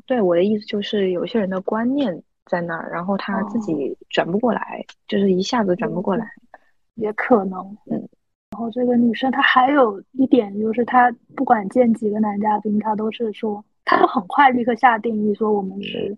[0.05, 2.21] 对，我的意思就是有些人的观念。
[2.49, 6.29] 在那儿，然后他自己转不过来，就是一下子转不过来，
[6.95, 7.59] 也可能。
[7.85, 8.09] 嗯，
[8.51, 16.17] 然后这个女生她还有一点就是，她不管见几个男嘉宾，她都是说，她都很快立刻下定义，说我们是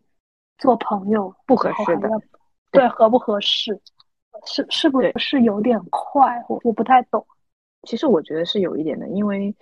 [0.58, 2.10] 做朋友，不合适的，
[2.72, 3.80] 对，合不合适？
[4.46, 6.44] 是是不是是有点快？
[6.48, 7.24] 我我不太懂。
[7.84, 9.54] 其实我觉得是有一点的，因为，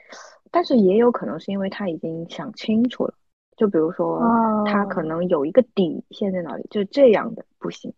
[0.51, 3.13] 但是也有可能是因为他已经想清楚了。
[3.59, 4.21] 就比如说，
[4.65, 7.93] 他可能有一个底线在哪里，就这样的不行。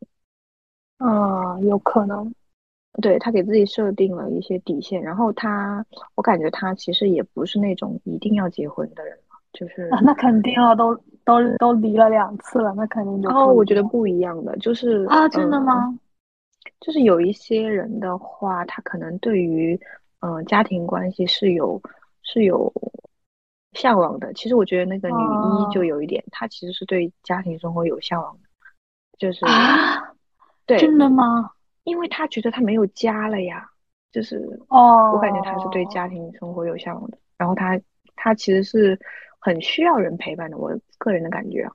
[0.98, 2.34] 啊，有可能。
[3.00, 9.16] 对他给自己设定了一些底线，然后他，我感觉他其实也不是那种一定要结婚的人
[9.54, 13.30] 就是那肯定啊，都都都离了两次了，那肯定就。
[13.30, 15.96] 哦，我觉得不一样的，就是啊，真的吗？
[16.80, 19.80] 就是有一些人的话，他可能对于
[20.22, 21.80] 嗯家庭关系是有
[22.24, 22.74] 是有。
[23.74, 28.40] 向往的，其实我觉得那个女一就有一点，她其实是对家庭生活有向往的，
[29.18, 30.14] 就是啊，
[30.66, 31.52] 对，真的吗？
[31.84, 33.66] 因为她觉得她没有家了呀，
[34.12, 34.38] 就是
[34.70, 37.80] 哦，我感觉她是对家庭生活有向往的，然后她
[38.16, 39.00] 她其实是
[39.40, 41.72] 很需要人陪伴的，我个人的感觉啊。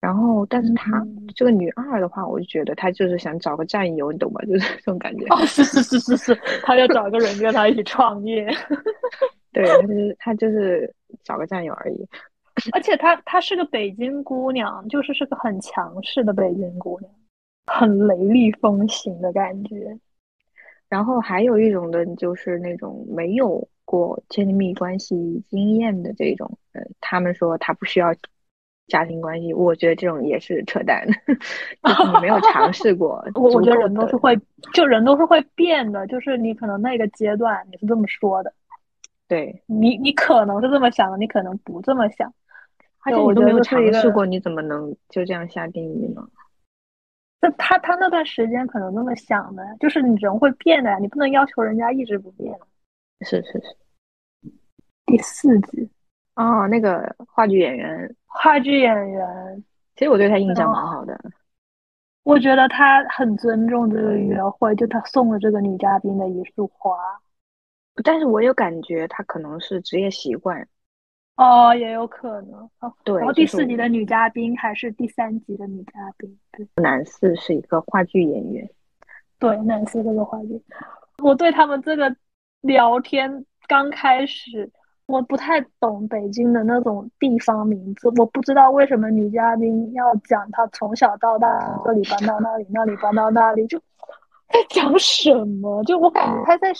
[0.00, 4.40] 然后，但是她这个女二的话，我就觉得她就是想找个战友，你懂吗？
[4.48, 5.26] 就是这种感觉。
[5.26, 8.48] 哦，是是是是是，她要找一个人跟她一起创业。
[9.52, 12.06] 对，他就是他就是找个战友而已，
[12.72, 17.12] 而且她她是个北京姑娘，就是是个很强势的北京姑娘，
[17.66, 19.98] 很雷厉风行的感觉。
[20.88, 28.12] 然后还有一种的，就是那种没有过亲密关系经验的这种人，他们说他不需要
[28.88, 33.24] 家庭关系，我觉得这种也是扯淡， 就是你没有尝试过。
[33.34, 34.36] 我我觉得人都是会，
[34.74, 38.52] 就人都是会变的，就是你可能那个阶段你是这么说的，
[39.30, 42.34] 对，你你可能是这么想的，你可能不这么想。
[43.04, 46.28] 而且我都没有尝试过，你怎么能就这样下定义呢？
[47.40, 52.52] 那他他那段时间可能那么想的，就是你人会变的呀，你不能要求人家一直不变。
[53.20, 53.76] 是是是。
[55.06, 55.88] 第四集，
[56.34, 59.64] 哦，那个话剧演员，话剧演员，
[59.94, 61.16] 其实我对他印象哦蛮好的。
[62.24, 66.96] 我觉得他很尊重这个约会，就他送了这个女嘉宾的一束花。
[68.02, 70.66] 但是我有感觉他可能是职业习惯，
[71.36, 72.60] 哦，也有可能。
[72.80, 78.68] 哦，对然后第四集的女嘉宾还是第三集的女嘉宾，对男四是一个话剧演员。
[79.38, 80.62] 对，男四这个话剧，
[81.22, 82.14] 我对他们这个
[82.60, 84.70] 聊天刚开始，
[85.06, 93.78] 我不太懂北京的那种地方名字，我不知道为什么女嘉宾要讲她从小到大从这里搬到那里，那里搬到那里，就
[94.52, 95.82] 在讲什么？
[95.84, 96.70] 就我感觉她在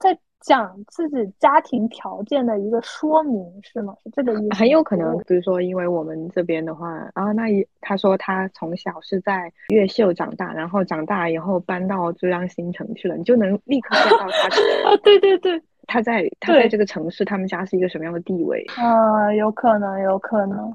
[0.00, 3.94] 在讲自己家庭条件的一个说明，是吗？
[4.02, 4.56] 是这个意思？
[4.58, 18.64] 很有可能，比如说，因为我们这边的话，啊，那一他说他从小是在越秀长大，然后长大以后搬到珠江新城去了，你就能立刻 get 到他啊， 对对对， 他在他在这个城市，他们家是一个什么样的地位。
[18.78, 20.74] 啊，有可能，有可能。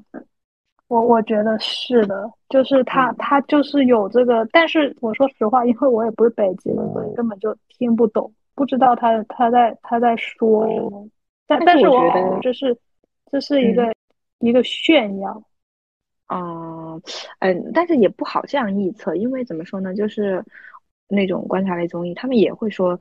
[0.88, 11.08] 我我觉得是的，就是他嗯他就是有这个，但是我说实话，因为我也不是北京的，所以根本就听不懂，不知道他他在他在说什么。
[11.46, 12.76] 但但是我我觉得这是
[13.30, 13.92] 这是一个
[14.38, 15.42] 一个炫耀，
[16.28, 17.00] 嗯
[17.40, 20.42] 嗯，但是也不好这样臆测，因为怎么说呢，就是
[21.08, 22.98] 那种观察类综艺，他们也会说，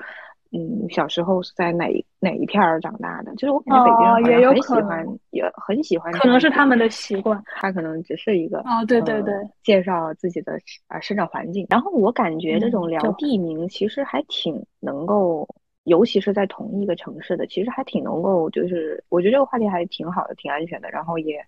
[0.55, 7.43] 嗯，小时候是在哪一哪一片儿长大的，就是我感觉北京人好像很有喜欢，也很喜欢，可能是他们的习惯。
[7.55, 11.65] 他可能只是一个哦，对对呃对，介绍自己的啊生长环境。
[11.69, 15.47] 然后我感觉这种聊地名其实还挺能够，
[15.85, 21.43] 尤其是在同一个城市的，其实还挺能够，就是我觉得这个话题还挺好的，挺安全的，然后也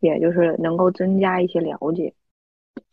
[0.00, 2.10] 也就是能够增加一些了解。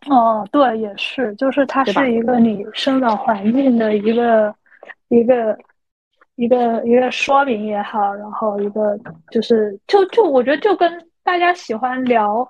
[0.09, 4.53] 哦，对，也是，就是它是一个你生长环境的一个
[5.09, 5.57] 一个
[6.35, 8.97] 一个一个说明也好，然后一个
[9.31, 12.47] 就是就就我觉得就跟大家喜欢聊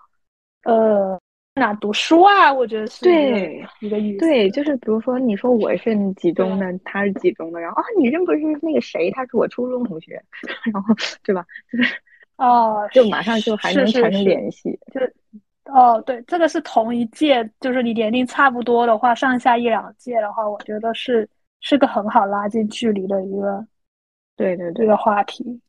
[0.63, 1.19] 呃
[1.56, 4.19] 哪读书啊，我觉得是对一个意思。
[4.19, 9.10] 对，就是比如说你说我是几中的，他是几中的，然后啊你认不认识那个谁？
[9.12, 10.21] 他是我初中同学，
[10.74, 10.93] 然后
[11.24, 11.45] 对吧？
[11.71, 11.95] 就是
[12.38, 14.80] 哦， 就马上就还能产生是是是联系。
[15.65, 21.28] 哦，对，这个是同一届，就是你年龄差不多的话，上下一两届的话，我觉得是
[21.62, 23.65] 是个很好拉近距离的一个
[24.38, 25.62] 这对对对，个话题。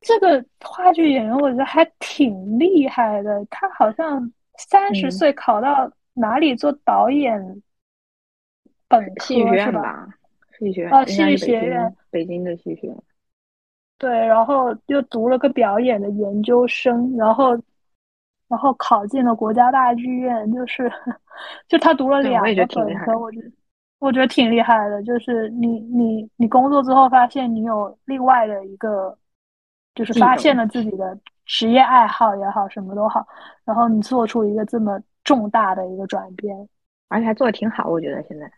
[0.00, 7.62] 这个话剧演员我觉得还挺厉害的，他好像三十嗯岁考到哪里做导演
[8.88, 9.80] 本戏剧学科是吧？
[9.80, 10.14] 院吧，
[10.58, 12.96] 戏剧学院哦戏剧学院北京的戏剧学院。
[13.98, 17.54] 对，然后又读了个表演的研究生，然后
[18.48, 20.90] 然后考进了国家大剧院，就是
[21.68, 23.50] 就他读了两个本科，我觉得
[24.02, 25.00] 我觉得挺厉害的。
[25.04, 29.16] 就是你你你工作之后发现你有另外的一个，
[29.94, 33.24] 就是发现了自己的职业爱好也好，什么都好，
[33.64, 36.68] 然后你做出一个这么重大的一个转变，
[37.08, 38.50] 而且还做的挺好，我觉得现在，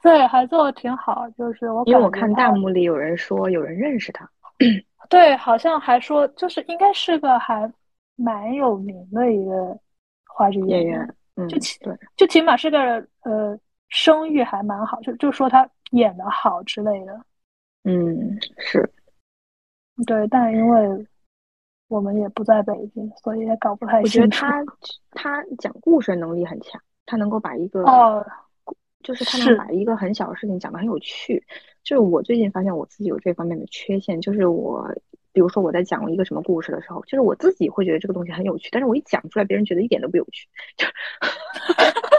[0.00, 1.28] 对，还做的挺好。
[1.30, 4.28] 就是我因为我看弹幕里有人说有人认识他，
[5.10, 7.68] 对，好像还说就是应该是个还
[8.14, 9.76] 蛮有名的一个
[10.26, 11.80] 话剧演演员，嗯，就起，
[12.16, 13.58] 就起码是个呃
[13.88, 17.20] 声誉还蛮好，就就说他演的好之类的。
[17.84, 18.90] 嗯，是，
[20.06, 21.06] 对，但因为
[21.88, 24.28] 我们也不在北京，所以也搞不太清我觉得。
[24.36, 24.62] 他
[25.12, 28.26] 他讲故事能力很强，他能够把一个哦，
[29.02, 31.42] 就是他能把一个很小的事情讲得很有趣。
[31.82, 34.86] 就是我最近发现我自己有这方面的缺陷，就是我，
[35.32, 40.46] 比如说我在讲一个什么故事的时候，就是我自己会觉得这个东西很有趣，但是我一讲出来，别人觉得一点都不有趣。
[40.76, 40.86] 就，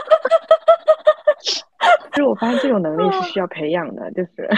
[2.12, 4.48] 就是我发现这种能力是需要培养的，就是，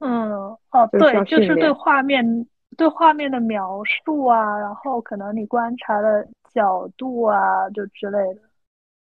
[0.00, 0.30] 嗯，
[0.72, 2.46] 哦，对，就是对画面
[2.76, 8.49] 对画面的描述啊，然后可能你观察的角度啊，就之类的。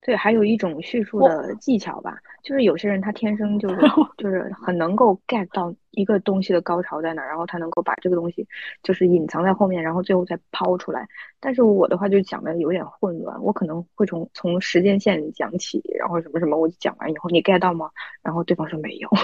[0.05, 3.75] 对，还有一种叙述的技巧吧，就是有些人他天生就是
[4.19, 8.47] 就是很能够 get 到一个东西的高潮在哪儿，然后他能够把这个东西
[8.83, 11.07] 就是隐藏在后面，然后最后再抛出来。
[11.39, 17.89] 但是我的话就讲的有点混乱，我可能会从从时间线讲起，然后什么什么，我就讲完以后你 get 到吗？
[18.21, 19.09] 然后对方说没有。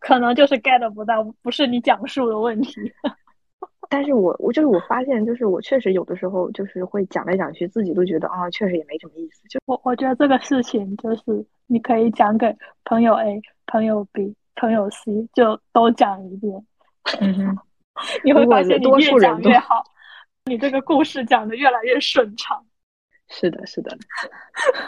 [0.00, 2.80] 可能就是 get 不到，不是你讲述的问题。
[3.88, 9.46] 但是我我就是我发现，就是我确实有的时候就是会讲来讲去，自己都觉得啊，确实也没什么意思。
[9.48, 11.22] 就我我觉得这个事情就是
[11.66, 16.66] 你可以讲给朋友 A、朋友 B、朋友 C，就都讲一遍。
[17.20, 17.58] 嗯哼，
[18.24, 19.84] 你会发现你多数越讲越好，
[20.46, 22.62] 你这个故事讲的越来越顺畅。
[23.28, 23.90] 是的，是的，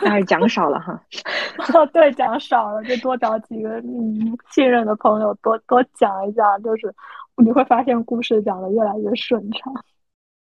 [0.01, 0.93] 但是讲少了哈。
[1.75, 6.95] 哦，对，讲少了就多找几个嗯信任的朋友，多多讲一讲，就是
[7.43, 9.72] 你会发现故事讲的越来越顺畅。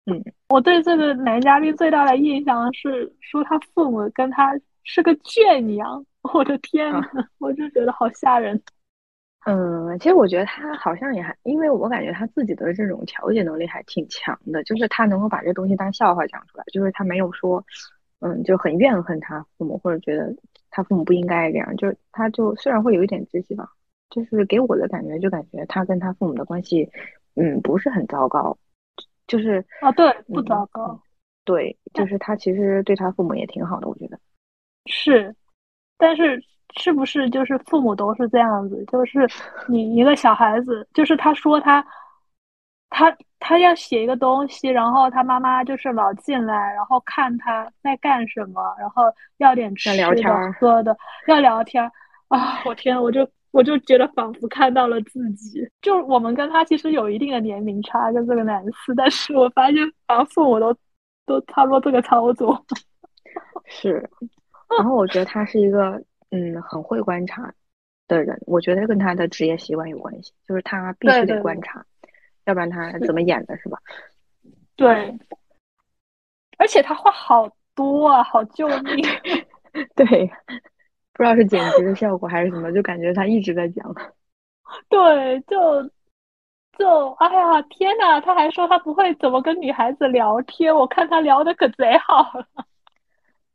[0.06, 7.02] 嗯，我对这个男嘉宾最大的印象是说他父母跟他是个圈养， 我的天呐，
[7.38, 8.60] 我就觉得好吓人。
[9.44, 17.64] 嗯，其实我觉得他好像也还，因为我感觉他自己的这种调节能力还挺强的，就是他能够把这东西当笑话讲出来，就是他没有说，
[18.20, 20.34] 嗯，就很怨恨他父母，或者觉得
[20.70, 23.70] 他父母不应该这样，就是他就虽然会有一点窒息吧，
[24.10, 26.90] 就是给我的感觉就感觉他跟他父母的关系，
[27.36, 28.56] 嗯，不是很糟糕，
[29.26, 31.00] 就是啊，对，不糟糕，
[31.44, 34.18] 对，就是他其实对他父母也挺好的，我觉得
[34.86, 35.34] 是，
[35.96, 36.42] 但是。
[36.76, 38.84] 是不是就是父母都是这样子？
[38.92, 39.26] 就是
[39.66, 41.84] 你一个小孩子，就是他说他，
[42.90, 49.04] 他他要写一个东西，然后他妈妈就是老进来，然后看他在干什么，然后
[49.38, 50.94] 要点吃的喝的，
[51.26, 51.82] 要聊天
[52.28, 52.62] 啊！
[52.66, 55.68] 我天，我就我就觉得仿佛看到了自己。
[55.82, 60.74] 就我们跟他其实有一定的年龄差，跟这个男士，但是我发现好像父母都
[61.26, 62.64] 都差不多这个操作。
[63.66, 64.08] 是，
[64.78, 66.02] 然后我觉得他是一个。
[66.30, 67.50] 嗯，很会观察
[68.06, 71.82] 的人，我觉得跟他的职业习惯有关系，就是他必须得观察，
[72.44, 73.78] 要不然他怎么演的，是吧？
[74.76, 75.18] 对，
[76.58, 79.02] 而且他话好多啊，好救命！
[79.96, 80.30] 对，
[81.18, 83.92] 不知道是剪辑的效果还是什么，就感觉他一直在讲。
[84.88, 85.82] 对，就
[86.78, 92.46] 就哎呀，天呐，他还说他不会怎么跟女孩子聊天，我看他聊的可贼好了。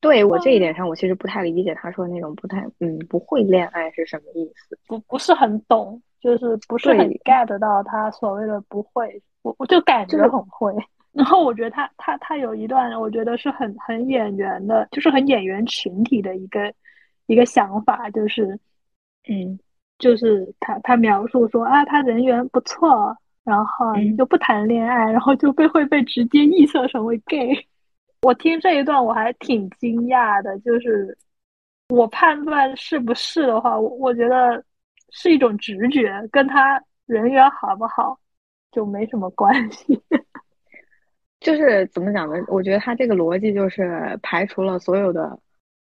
[0.02, 10.74] 对我这一点上，我其实不太理解他说那种不太嗯不会恋爱是什么意思，不不是很懂，就是不是很 get 到他所谓的不会，我我就感觉很会。
[11.14, 16.74] 然后我觉得他他他有一段，我觉得是很很演员的，就是很演员群体的一个
[17.28, 18.60] 一个想法，就是
[19.28, 19.58] 嗯，
[19.98, 27.56] 就是他他描述说啊，他人缘不错，然后就不谈恋爱，然后就被会被直接臆测成为 gay。
[28.24, 31.18] 我听这一段我还挺惊讶的，就是
[31.90, 34.64] 我判断是不是的话，我我觉得
[35.10, 38.18] 是一种直觉，跟他人缘好不好
[38.72, 40.02] 就没什么关系。
[41.42, 42.36] 就是怎么讲呢？
[42.48, 45.38] 我觉得他这个逻辑就是排除了所有的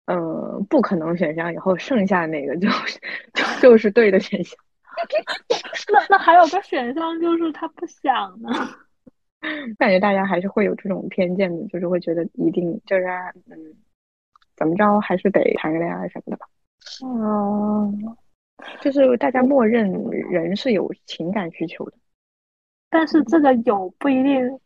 [0.06, 3.00] 呃不可能选项以后，剩下那个就是
[3.34, 4.58] 就就是对的选项。
[5.92, 8.50] 那那还有个选项就是他不想呢。
[9.78, 13.06] 感觉大家还是会有这种偏见的，就是会觉得一定就是
[13.50, 13.76] 嗯，
[14.56, 16.48] 怎么着还是得谈个恋爱什么的吧。
[17.06, 18.16] 嗯，
[18.80, 19.92] 就是大家默认
[20.30, 21.98] 人是有情感需求的，
[22.90, 24.60] 但是这个有不一定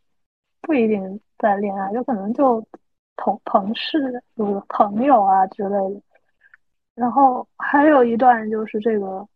[0.61, 2.67] 不一定在恋爱，有可能就
[3.17, 6.01] 同同事、就是朋友啊之类的。
[6.95, 9.27] 然后还有一段就是这个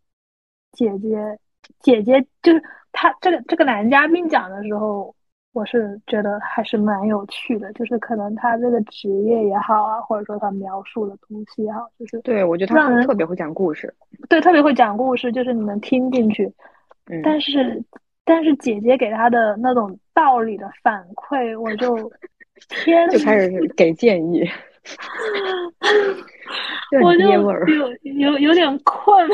[0.72, 1.38] 姐姐
[1.80, 2.64] 姐姐，就是
[2.94, 5.14] 他这个这个男嘉宾讲的时候。
[5.54, 13.94] 我是觉得还是蛮有趣的，就是可能他这个职业也好啊，或者说他描述的东西也好，就是对我觉得他特别会讲故事，
[14.30, 16.46] 对，特别会讲故事，就是你能听进去。
[17.08, 17.84] 嗯，但是
[18.24, 22.10] 但是姐姐给他的那种道理的反馈，我就
[22.70, 24.48] 天就开始给建议，
[27.02, 27.52] 我就有
[28.04, 29.28] 有有点困。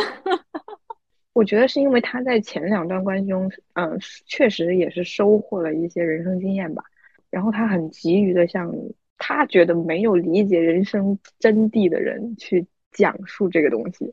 [1.34, 6.84] 我觉得是因为他在前两段关系中，嗯，确实也是收获了一些人生经验吧。
[7.30, 8.74] 然后他很急于的向
[9.18, 14.12] 他觉得没有理解人生真谛的人去讲述这个东西。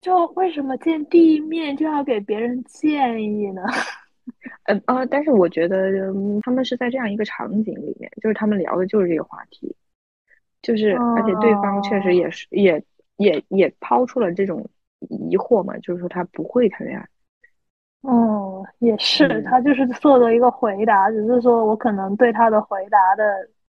[0.00, 3.62] 就为什么见第一面就要给别人建议呢？
[4.64, 5.90] 嗯啊，但是我觉得
[6.42, 9.74] 他们是在这样一个场景里面，就是他们聊的就是这个话题，
[10.62, 12.82] 就是而且对方确实也是也
[13.16, 14.68] 也也抛出了这种。
[15.10, 17.04] 疑惑嘛，就是说他不会谈恋爱。
[18.02, 23.24] 哦，也是，他就是做了一个回答，只是说我可能对他的回答的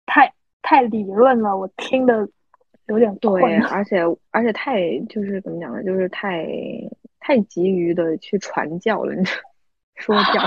[0.06, 0.32] 太
[0.62, 2.30] 太理论了，我听的
[2.86, 3.42] 有点对，
[3.72, 6.48] 而且而且太就是怎么讲呢，就是太
[7.20, 9.24] 太急于的去传教了，你
[9.96, 10.42] 说教。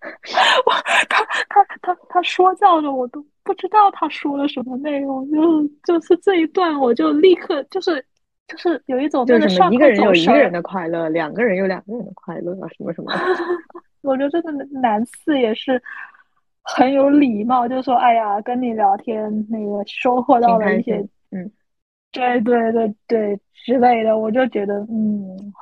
[0.66, 0.72] 我
[1.08, 8.04] 他他他他说教的，我都不知道他说了什么内容，就就是这一段，我就立刻就是。
[8.48, 13.12] 就是有一种，就是什么一个人有一个人的快乐，两个人有两个人的快乐，什么什么。
[14.00, 15.78] 我觉得这个男四也是
[16.62, 20.96] 很有礼貌，就说哎呀，跟你聊天那个收获到了一些，
[21.30, 21.52] 嗯，
[22.10, 25.52] 对对对对之类的，我就觉得嗯，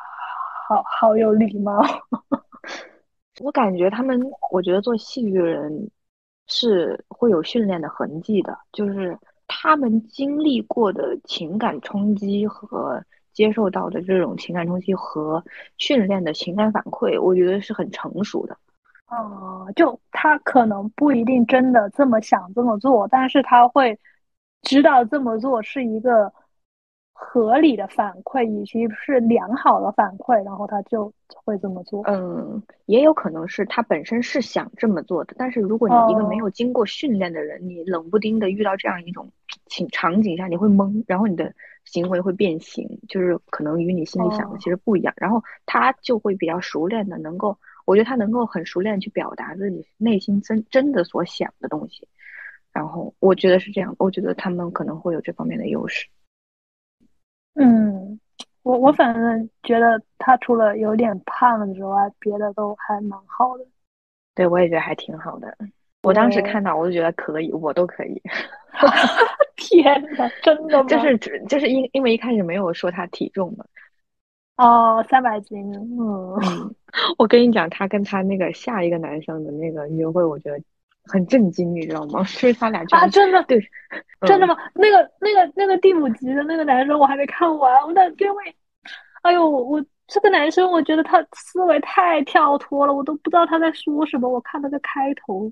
[0.68, 1.84] 好好有礼貌。
[3.40, 4.20] 我感觉他们，
[4.50, 5.90] 我觉得做戏剧人
[6.46, 15.44] 是会有训练的痕迹的，就是他们经历过的情感冲击和接受到的这种情感冲击和
[15.78, 18.56] 训练的情感反馈，我觉得是很成熟的。
[19.08, 23.98] 哦，就他可能不一定真的这么想这么做，但是他会
[24.62, 26.32] 知道这么做是一个。
[27.18, 31.10] 合理的反馈以及是良好的反馈，然后他就
[31.44, 32.02] 会这么做。
[32.06, 39.30] 嗯，也有可能是他本身是想这么做的，但是如果你一个没有经过训练的人，你冷不丁的遇到这样一种
[39.66, 41.54] 情场景下，你会懵，然后你的
[41.84, 45.14] 行为会变形，就是可能与你心里想的其实不一样。
[45.16, 52.06] 然后他就会比较熟练的，能够，我觉得他能够很熟练去表达自己内心真真的所想的东西。
[52.72, 56.06] 然后我觉得是这样，我觉得他们可能会有这方面的优势。
[57.56, 58.20] 嗯，
[58.62, 63.64] 我我反正觉得他除了有点胖之外，别的都还蛮好的。
[64.34, 65.56] 对，我也觉得还挺好的。
[66.02, 68.22] 我当时看到，我就觉得可以，我都可以。
[69.56, 70.88] 天呐，真的吗？
[70.88, 73.64] 就是就是因因为一开始没有说他体重嘛。
[74.58, 75.72] 哦，三百斤。
[75.72, 76.74] 嗯，
[77.18, 80.60] 我跟你讲，他跟他那个下一个男生的那个约会，我觉得。
[81.06, 82.20] 很震惊，你知道吗？
[82.26, 83.58] 就是他俩就啊，真的对，
[84.26, 84.56] 真的吗？
[84.74, 87.82] 那个、那个、那个第五集的那个男生，我还没看完。
[87.86, 88.56] 我的因为，
[89.22, 94.28] 哎呦，我这个男生，我觉得他思维太跳脱了，我都不知道他在说什么。
[94.28, 95.50] 我看那个开头，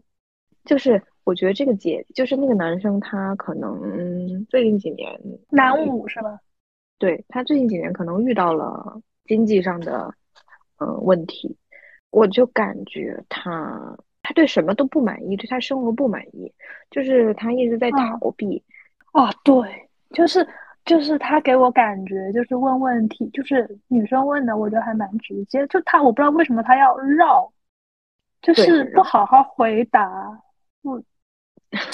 [0.64, 5.18] 就是我觉得这个姐，就是那个男生，他可能最近几年
[5.50, 6.38] 男五是吧？
[6.98, 10.12] 对他最近几年可能遇到了经济上的
[10.78, 11.56] 嗯问题，
[12.10, 13.96] 我就感觉他。
[14.24, 16.52] 他对什么都不满意，对他生活不满意，
[16.90, 18.60] 就是他一直在逃避。
[19.12, 20.44] 啊，对，就是
[20.84, 25.64] 就是他给我感觉就是问问题，就是女生问的，我觉得还蛮直接。
[25.68, 27.52] 就他，我不知道为什么他要绕，
[28.42, 30.10] 就是不好好回答。
[30.82, 31.00] 我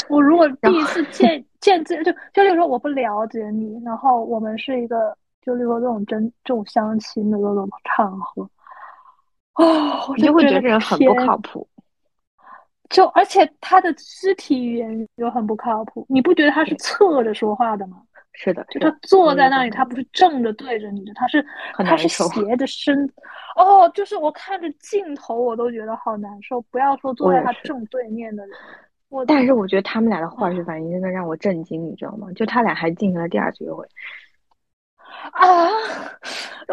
[0.09, 8.49] 我如果 第一次见见这就就例如说我不了解你，然后我们是一个就例如说这种真这种相亲的这种场合，
[9.55, 11.67] 哦，我就会觉得这人很不靠谱。
[12.91, 18.03] 就而且他的肢体语言又很不靠谱，你不觉得他是侧着说话的吗？
[18.33, 21.45] 是的，就他坐在那里，他不是正着对着你的，他是
[21.79, 23.11] 他是斜着身。
[23.57, 28.57] 哦，就是我看着镜头我都觉得好难受，不要说坐在他正对面的人。
[29.09, 32.29] 我但是我觉得他们俩的化学反应真的让我震惊，你知道吗？
[32.37, 33.85] 就他俩还进行了第二次约会。
[35.33, 35.69] 啊！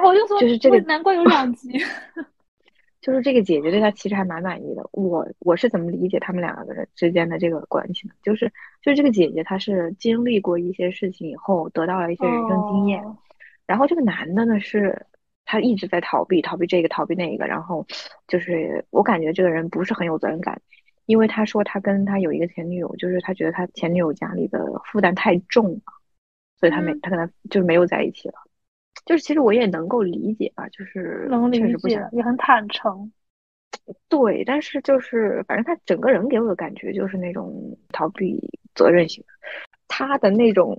[0.04, 1.84] 我就说，就是这个，难怪有两集。
[3.08, 4.86] 就是这个姐姐对他其实还蛮满意的。
[4.92, 8.14] 我我是怎么理解他们两个人之间的这个关系呢？
[8.22, 8.52] 就是
[8.82, 13.02] 就是这个姐姐她是经历过一些事情以后得到了一些人生经验，
[13.66, 15.06] 然后这个男的呢是
[15.46, 17.88] 他一直在逃避逃避这个逃避那个，然后
[18.28, 20.62] 就是我感觉这个人不是很有责任感，
[21.06, 25.80] 因为他说他跟他有一个前女友，就是他觉得他前女友家里的负担太重了，
[26.60, 28.34] 所以他没他跟他就是没有在一起了。
[29.06, 33.12] 就是其实我也能够理解吧，就是能理解，也很坦诚。
[34.10, 39.30] 对，但是就是反正他整个人给我的感觉就是那种逃避责任型的，
[39.88, 40.76] 他的那种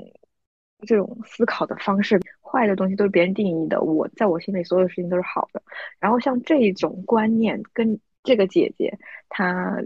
[0.87, 5.63] 这种思考的方式，坏的东西都是别人定义的，我在我心里所有事情都是好的。
[5.99, 8.99] 然后像这种观念跟这个姐姐
[9.29, 9.83] 她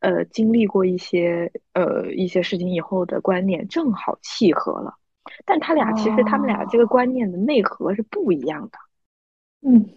[0.00, 4.94] 呃经历过一些呃一些事情以后的观念正好契合了。
[5.44, 8.78] 但他俩其实他们俩这个观念的内核是不一样的，
[9.68, 9.88] 嗯，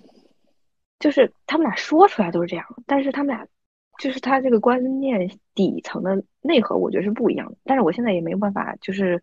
[1.00, 3.46] 就是他们俩说出来都是这样，但是他们俩
[4.00, 7.58] 就是他这个观念底层的内核，我觉得是不一样的。
[7.64, 9.22] 但是我现在也没有办法就是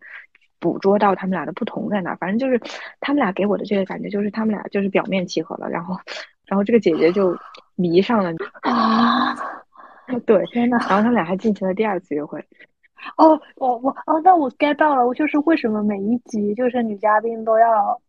[0.59, 2.59] 捕捉到他们俩的不同在哪，反正就是
[2.99, 5.95] 他们俩给我的这个感觉就是他们俩就是表面契合了，然后
[6.45, 7.37] 然后这个姐姐就
[7.75, 8.31] 迷上了
[8.61, 9.35] 啊，
[10.25, 12.43] 对，天呐，然后他们俩还进行了第二次约会。
[13.17, 17.99] 哦，我我哦，那我 get 到了，我就是为什么每一集就是女嘉宾都要，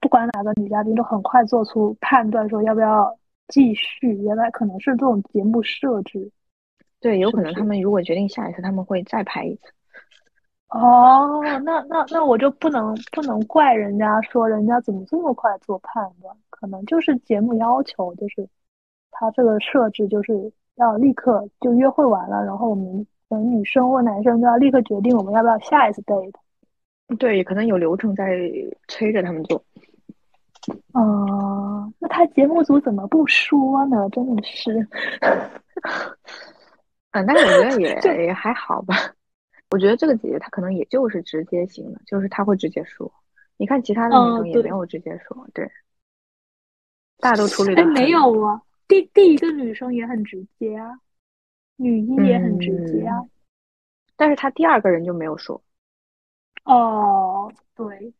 [0.00, 3.16] 不管哪个女嘉宾都很快做出判断，说要不要
[3.48, 4.08] 继续。
[4.22, 6.30] 原来可能是这种节目设置。
[7.00, 9.72] 对，有可能他们如果决定下一次，他们会再拍一次。
[10.68, 18.48] 哦，那那那我就不能不能怪人家说人家怎么这么快做判断，可能就是节目要求，就是
[19.10, 23.06] 他这个设置就是要立刻就约会完了，然后我们。
[23.28, 26.32] 等女生或男生都要立刻决定我们要不要下一次 date。
[27.18, 28.38] 对，可能有流程在
[28.88, 29.62] 催着他们做。
[30.92, 34.08] 哦，那他节目组怎么不说呢？
[34.10, 34.88] 真的是，
[37.12, 38.94] 嗯，但是我觉得也 也还好吧。
[39.70, 43.12] 我觉得这个姐姐她可能也就是直接型的，就是她会直接说。
[43.56, 45.70] 你看其他的女生也没有直接说，对，
[47.18, 47.82] 大家都处理的。
[47.82, 50.98] 哎，没有啊，第第一个女生也很直接啊，
[51.76, 53.22] 女一也很直接啊，
[54.16, 55.62] 但是他第二个人就没有说。
[56.64, 58.14] 哦，对，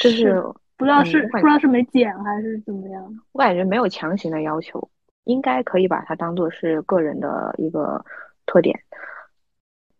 [0.00, 0.40] 就是
[0.76, 3.20] 不知道是不知道是没剪还是怎么样。
[3.32, 4.88] 我感觉没有强行的要求，
[5.24, 8.02] 应该可以把它当做是个人的一个
[8.46, 8.78] 特点。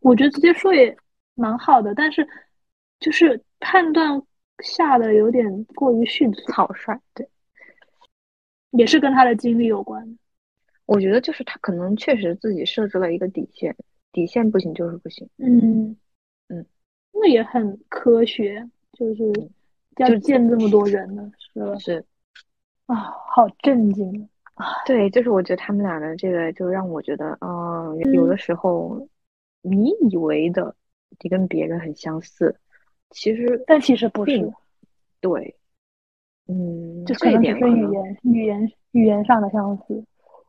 [0.00, 0.96] 我觉得直接说也
[1.34, 2.26] 蛮好的，但是
[3.00, 4.22] 就是判断
[4.60, 6.98] 下的有点过于迅速、草率。
[7.12, 7.28] 对，
[8.70, 10.18] 也是跟他的经历有关。
[10.86, 13.74] 我觉得就是他可能确实自己设置了一个底线，
[14.12, 15.28] 底线不行就是不行。
[15.38, 15.96] 嗯。
[16.48, 16.66] 嗯，
[17.12, 19.22] 那也很科学，就是
[19.96, 21.74] 要见这么多人呢，是吧？
[21.78, 22.04] 是
[22.84, 24.66] 啊，好震惊啊！
[24.84, 29.08] 对，就是我觉得他们俩的这个，就让我觉得，嗯，有的时候
[29.62, 30.76] 你以为的
[31.20, 32.54] 你跟别人很相似，
[33.08, 34.52] 其实但其实不是。
[35.22, 35.56] 对，
[36.46, 40.04] 嗯，就可能只是语言、语言、语言上的相似。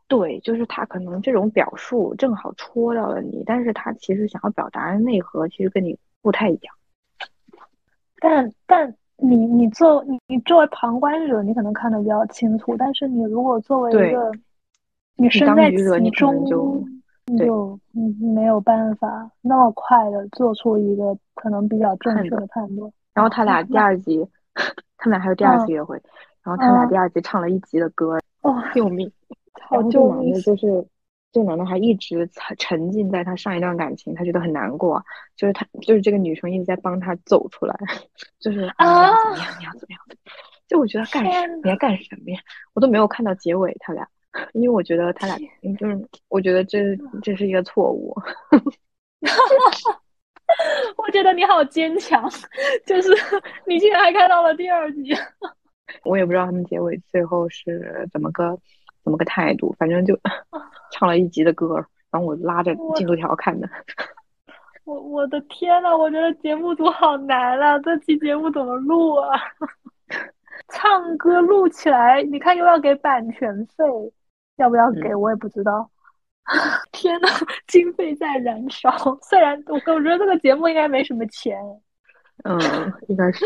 [0.08, 6.76] 对，就是他可能这种表述正好戳到了你，但是他其实想要表达的内核其实跟你不太一样。
[8.20, 14.32] 但但你你作你你作为旁观者，你可能看得比较清楚，但是你如果作为一个
[15.16, 15.78] 你身在其
[16.12, 16.84] 中，就
[17.38, 22.92] 就嗯没有办法那么快的做出一个可能比较正确的判断。
[23.14, 24.28] 然后他俩 第二集，
[24.98, 26.00] 他们俩还有第二次约会，
[26.44, 29.12] 然后他俩第二集唱了一集的歌，哦，救命！
[29.70, 30.86] 然后这男的就是，
[31.32, 35.04] 这男的还一直沉沉浸在他上一段感情，他觉得很难过，
[35.36, 37.76] 就是他就是这个女生一直在帮他走出来，
[38.40, 40.00] 就是啊怎么样怎么样怎么样，
[40.68, 42.40] 就我觉得干什么你在干什么呀？
[42.74, 44.08] 我都没有看到结尾他俩，
[44.54, 45.38] 因为我觉得他俩
[45.78, 48.16] 就是我觉得这这是一个错误。
[50.98, 52.24] 我觉得你好坚强，
[52.86, 53.10] 就是
[53.66, 55.14] 你竟然还看到了第二集。
[56.06, 58.58] 我也不知道他们结尾最后是怎么个。
[59.06, 59.74] 怎么个态度？
[59.80, 60.20] 反正就
[60.92, 61.76] 唱了一集的歌，
[62.12, 63.70] 然后我拉着进度条看的。
[64.84, 67.80] 我我的天呐，我觉得节目组好难啊！
[67.80, 69.40] 这期节目怎么录啊？
[70.70, 73.84] 唱歌录起来，你看又要给版权费，
[74.58, 75.90] 要不要给我也不知道。
[76.92, 77.28] 天呐，
[77.68, 78.92] 经费在燃烧。
[79.22, 81.58] 虽然我我觉得这个节目应该没什么钱。
[82.44, 82.60] 嗯，
[83.08, 83.46] 应该是。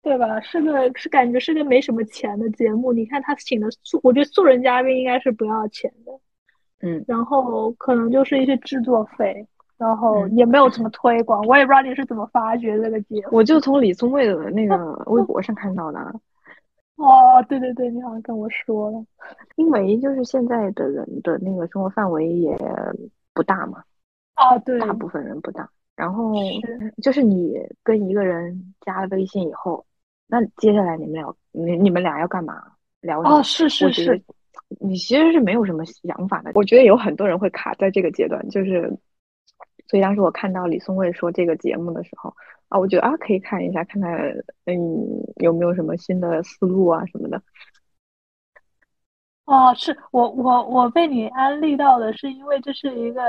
[0.00, 0.40] 对吧？
[0.40, 2.92] 是个是感觉是个没什么钱的节目。
[2.92, 6.12] 你看他请的素，我觉得素人嘉宾应该是不要钱的。
[6.80, 9.46] 嗯，然后可能就是一些制作费，
[9.76, 11.42] 然后也没有怎么推广。
[11.42, 13.28] 我也不知道你是怎么发掘这个节目。
[13.32, 14.76] 我就从李宗伟的那个
[15.06, 15.98] 微博上看到的。
[16.96, 19.04] 哦，对对对，你好像跟我说了。
[19.56, 22.56] 因为就是现在的人的那个生活范围也
[23.34, 23.82] 不大嘛。
[24.34, 25.68] 啊，对，大部分人不大。
[25.96, 26.32] 然后
[27.02, 29.84] 就是你跟一个人加了微信以后。
[30.28, 32.62] 那接下来你们俩，你你们俩要干嘛？
[33.00, 34.22] 聊哦，是是是，
[34.80, 36.52] 你其实是没有什么想法的。
[36.54, 38.94] 我觉得有很多人会卡在这个阶段，就是，
[39.88, 42.34] 所以当时我看到李松蔚说这个节目的时候
[42.68, 44.12] 啊，我觉得啊可以看一下，看看
[44.66, 44.76] 嗯
[45.36, 47.42] 有没有什么新的思路啊什么的。
[49.46, 53.22] 哦，是我我我被你安利到的是因为这是一个。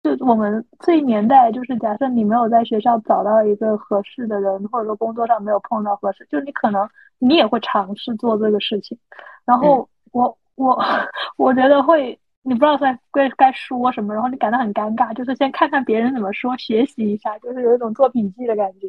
[0.00, 6.88] 就我们这一年代，就是假设你没有在学校找到一个合适的人，或者说工作上没有碰到合适，就你可能
[7.18, 8.96] 你也会尝试做这个事情。
[9.44, 10.80] 然后我我
[11.36, 18.86] 我觉得会，你不知道该该该说什么，然后你感到很尴尬，就是先看看别人怎么说，学习一下，就是有一种做笔记的感觉。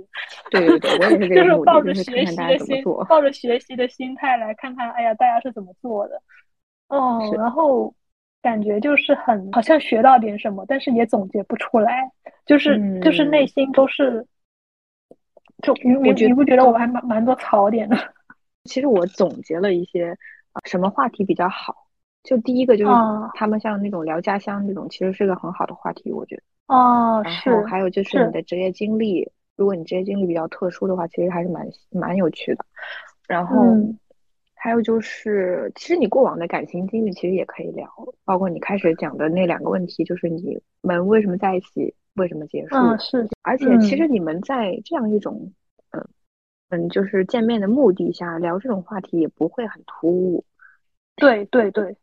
[0.51, 6.21] 对对对，我也是 就是抱着学习的心，抱着学习的心态来看看，哎呀，大家是怎么做的。
[6.89, 7.91] 哦，然后。
[8.41, 12.09] 感觉就是很好像学到点什么，但是也总结不出来，
[12.45, 14.25] 就是就是内心都是，
[15.61, 17.97] 就你你你不觉得我还蛮蛮多槽点的？
[18.63, 20.15] 其实我总结了一些，
[20.65, 21.75] 什么话题比较好？
[22.23, 22.91] 就第一个就是
[23.33, 26.43] 他们像那种聊家乡这种，其实是个很好的话题，我觉得。
[26.67, 27.49] 哦，是。
[27.49, 32.65] 然后还有就是你的职业经历，如果你职业经历比较特殊的话，其实还是蛮蛮有趣的。
[33.27, 33.57] 然后。
[34.61, 37.89] 还有就是，其实你过往的感情经历其实也可以聊，
[38.25, 42.75] 包括你开始讲的那两个问题，就是你们为什么在一起，为什么结束？
[42.75, 43.25] 嗯，是。
[43.41, 45.53] 而且其实你们在这样一种，
[45.91, 46.05] 嗯
[46.69, 50.43] 嗯，就是见面的目的下聊这种话题也不会很突兀。
[51.15, 51.95] 对对对。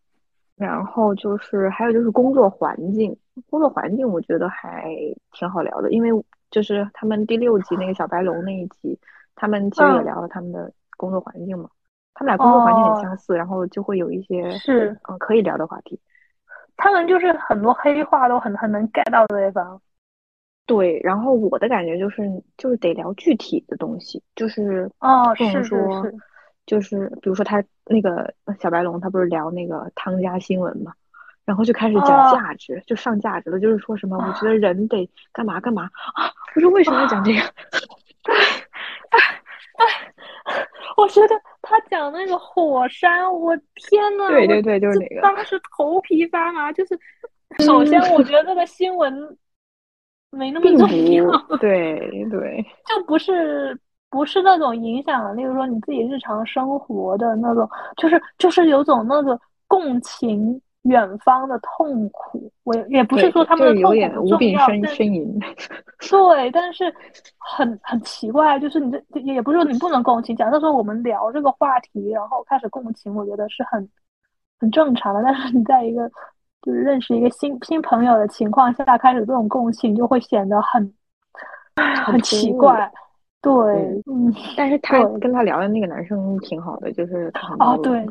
[0.57, 3.15] 然后就是还有就是工作环境，
[3.51, 4.91] 工作环境我觉得还
[5.33, 8.99] 挺好聊的，因为就是他们第六集那个小白龙那一集。
[9.39, 11.69] 他们其实也聊了他们的工作环境嘛，
[12.19, 16.01] 他们俩工作环境很相似，然后就会有一些是嗯可以聊的话题。
[16.79, 19.81] 他们就是很多黑话都很很能 get 到对方。
[20.65, 22.23] 对，然后我的感觉就是
[22.57, 26.15] 就是得聊具体的东西，就是哦，不能是是说是，
[26.67, 30.93] 就是比如说他那个小白龙，他不是聊那个汤家新闻嘛，
[31.45, 37.41] 然后就开始讲哦价值，就上价值了，就是说什么我觉得人得干嘛干嘛啊，我说为什么要讲这个？
[40.97, 46.73] 我觉得他讲那个火山，我天呐，我对对对，就是那个，当时头皮发麻。
[46.73, 46.99] 就是
[47.65, 49.37] 首先， 我觉得那个新闻
[50.31, 51.99] 没那么重要，对
[52.31, 53.79] 对 就不是
[54.11, 62.51] 不是那种影响，例如说你自己日常生活的那种，就是就是有种那个共情远方的痛苦。
[62.65, 65.39] 我也也不是，说他们的痛苦重要，呻呻吟。
[66.11, 66.93] 对，但是
[67.39, 70.35] 很很奇怪，就是你这也也不是说你不能共情。
[70.37, 73.89] 假设说我们聊这个话题，然后开始共情，我觉得是很
[74.59, 75.23] 很正常的。
[75.23, 76.09] 但是你在一个
[76.63, 80.93] 就是认识一个新新朋友的情况下开始这种共情，就会显得很
[82.05, 82.91] 很奇怪。
[83.43, 83.53] 对，
[84.07, 88.07] 嗯，但是他跟他聊的那个男生挺好的，就是啊，容对，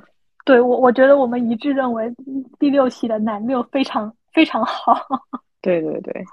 [0.46, 2.14] 对我我觉得我们一致认为
[2.60, 4.96] 第六期的男六非常非常好。
[5.62, 6.26] 对 对对，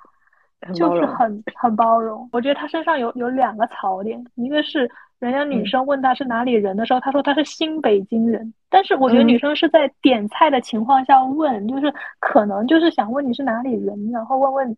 [0.74, 1.04] 就是。
[1.06, 2.28] 很很包容。
[2.32, 4.88] 我觉得他身上有有两个槽点，一个是
[5.18, 14.76] 人家女嗯生问他是哪里人的时候，他说他是新北京人，但是我觉得女嗯生是在点菜的情况下问，就是可能就是想问你是哪里人，然后问问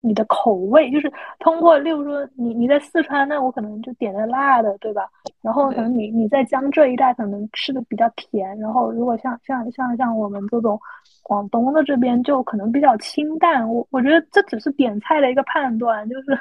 [0.00, 5.08] 你的口味，就是通过，例如说你你在四川，那我可能就点的辣的，对吧？
[5.42, 10.78] 然后可能你你在江浙一带可能吃的比较甜，然后如果像像像像我们这种
[11.22, 13.68] 广东的这边就可能比较清淡。
[13.68, 16.38] 我我觉得这只是点菜的一个判断，就是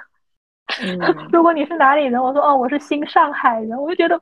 [0.83, 0.99] 嗯，
[1.33, 4.15] 如果你是哪里人，我说哦我是新上海人，我就觉得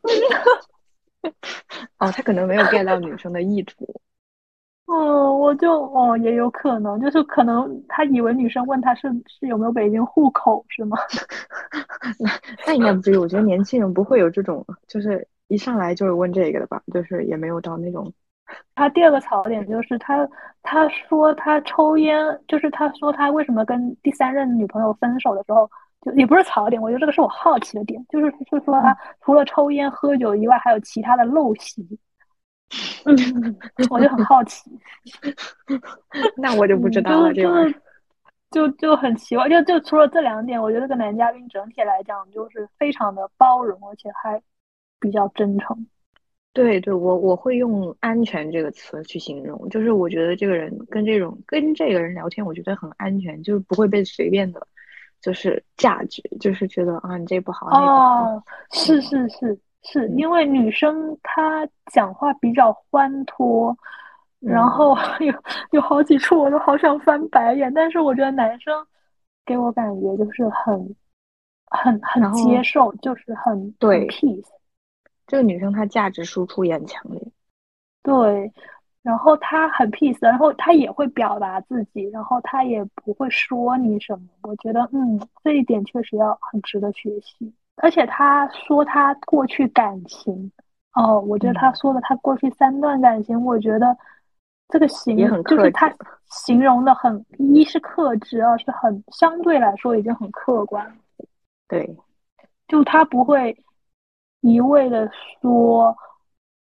[1.23, 1.33] 嗯
[1.99, 3.85] 哦，他可能没有 get 到女生的意图。
[4.85, 10.97] 嗯，我就哦也有可能，就是可能他以为女生问他是是有没有北京户口是吗？
[12.19, 12.29] 那
[12.67, 18.11] 那应该不至于，我觉得年轻人不会有这种，就是一上来就是问这个的吧，就是也没有到那种，
[18.75, 20.27] 他第二个槽点就是他
[20.61, 22.17] 他说他抽烟，
[22.47, 25.69] 就是他说他为什么跟第三任女朋友分手的时候，
[26.01, 31.97] 就也不是槽点，我觉得这个是我好奇的点，就是是说他除了抽烟喝酒以外，还有其他的陋习。
[33.05, 33.57] 嗯，
[33.89, 34.69] 我就很好奇，
[36.37, 37.69] 那我就不知嗯，道了，就这玩意儿。
[37.69, 37.75] 是
[38.51, 44.39] 就就就很奇怪，就就除了这两点，我觉得这个男嘉宾整体来讲就是非常的包容，而且还
[44.99, 45.87] 比较真诚。
[46.53, 54.67] 对对，我我会用“安全”这个词去形容，就是我觉得这个人跟这种跟这个人聊天，我觉得很安全，就是不会被随便的，
[55.19, 63.75] 就是价值，就是觉得啊你这不好那不好，哦，是是是是，嗯因为女生她讲话比较欢脱，
[64.39, 65.33] 然嗯后有
[65.71, 68.85] 有好几处我都好想翻白眼，但是我觉得男生
[69.45, 70.95] 给我感觉就是很
[71.67, 74.47] 很很接受，就是很很对 peace。
[75.27, 77.21] 这个女生她价值输出也很强烈，
[78.03, 78.51] 对，
[79.01, 84.27] 然后她很 peace，然后她也会表达自己，然后她也不会说你什么。
[84.43, 87.53] 我觉得，嗯，这一点确实要很值得学习。
[87.77, 90.51] 而且他说他过去感情，
[90.93, 91.75] 哦，我觉得他嗯。
[91.75, 93.97] 说的他过去三段感情，我觉得
[94.69, 95.93] 这个形就是他
[96.25, 100.97] 形容的很，一是克制，二是很相对来说已经很客观。
[101.67, 101.95] 对，
[102.67, 103.57] 就他不会
[104.41, 105.09] 一味的
[105.41, 105.95] 说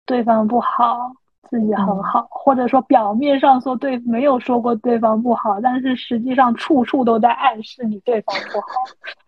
[0.06, 1.12] 对方不好，
[1.50, 2.02] 自己很嗯。
[2.02, 8.66] 好，或者说表面上说对没有说过对方不好，但是实际上处处都在暗示你对方不好，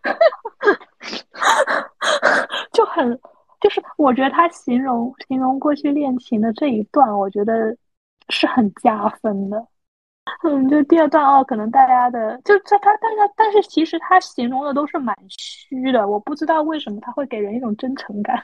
[2.73, 3.19] 就很
[3.59, 7.75] 就是我觉得他形容形容过去恋情的这一段，我觉得
[8.29, 9.67] 是很加分的。
[10.43, 18.43] 嗯，就第二段哦，可能大家的就他他，但是但是其实他形容的都是蛮虚的，我不知道为什么他会给人一种真诚感。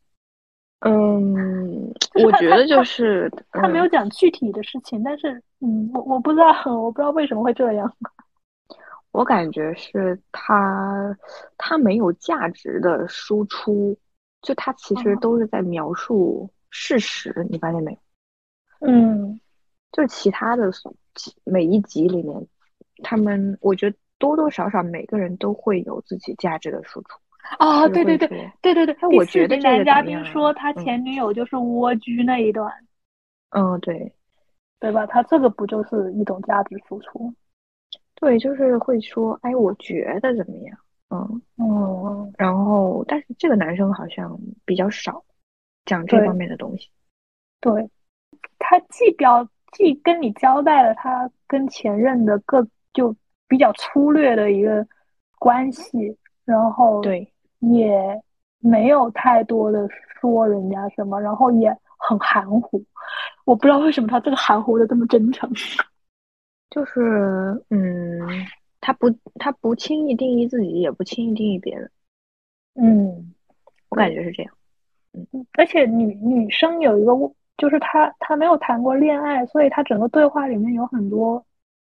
[0.86, 1.90] 嗯，
[2.22, 7.90] 我觉得就他是他没有嗯讲具体的事情，但是嗯，我我不知道，我不知道为什么会这样。
[9.16, 11.16] 我感觉是他
[11.56, 13.98] 他没有价值的输出，
[14.42, 17.98] 就他其实哦都是在描述事实，你发现没有？
[18.88, 19.40] 嗯
[19.90, 20.70] 就是其他的
[21.14, 22.46] 几每一集里面，
[23.02, 27.18] 他们我觉得多多少少每个人都会有自己价值的输出。
[27.58, 28.28] 哦，对对对
[28.60, 32.70] 对对对，我觉得男嘉宾说他嗯前女友就是蜗居那一段，
[33.48, 34.12] 嗯，对
[34.78, 35.06] 对吧？
[35.06, 37.32] 他这个不就是一种价值输出？
[38.16, 40.78] 对，就是会说，哎，我觉得怎么样？
[41.10, 45.22] 嗯，嗯然后但是这个男生好像比较少
[45.84, 46.88] 讲这方面的东西。
[47.60, 47.88] 对，
[48.58, 53.14] 他既表既跟你交代了他跟前任的各就
[53.46, 54.84] 比较粗略的一个
[55.38, 58.20] 关系，然后对，也
[58.58, 59.86] 没有太多的
[60.20, 62.82] 说人家什么，然后也很含糊。
[63.44, 65.48] 我不知道为什么他这个含糊的这么真诚。
[66.76, 67.00] 就是
[67.70, 68.20] 嗯，
[68.82, 71.90] 他不他不轻易定义自己，也不轻易定义别人，
[72.74, 73.32] 嗯，
[73.88, 74.52] 我感觉是这样。
[75.14, 77.12] 嗯而且女女生有一个，
[77.56, 81.42] 就是她她没有谈过恋爱，所以她整个对话里面有很多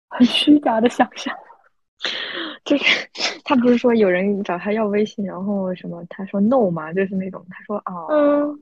[0.08, 1.36] 很虚假的想象。
[2.64, 2.84] 就是
[3.44, 8.58] 他不是说有人找他要微信，然后什么，他说 no 嘛，就是那种他说哦嗯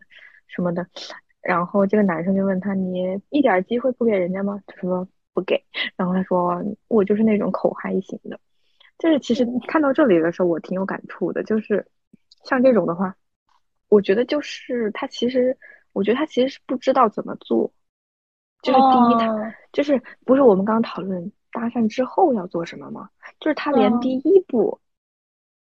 [0.49, 0.85] 什么的，
[1.41, 4.61] 然后这个男生就问他你一点机会不给人家吗？
[4.67, 5.07] 他说
[5.37, 5.63] 不给，
[5.97, 8.41] 然后他说我就是那种口嗨型的，
[8.99, 11.87] 就是其实看到这里的时候我挺有感触的，就是
[12.43, 13.15] 像这种的话，
[13.91, 15.59] 我觉得就是他其实，
[15.93, 17.71] 我觉得他其实是不知道怎么做，
[18.63, 19.31] 就是第一他。
[19.31, 19.53] 哦。
[19.73, 23.11] 就是不是我们刚刚讨论搭讪之后要做什么吗？
[23.39, 24.01] 就是他连嗯。
[24.01, 24.81] 第一步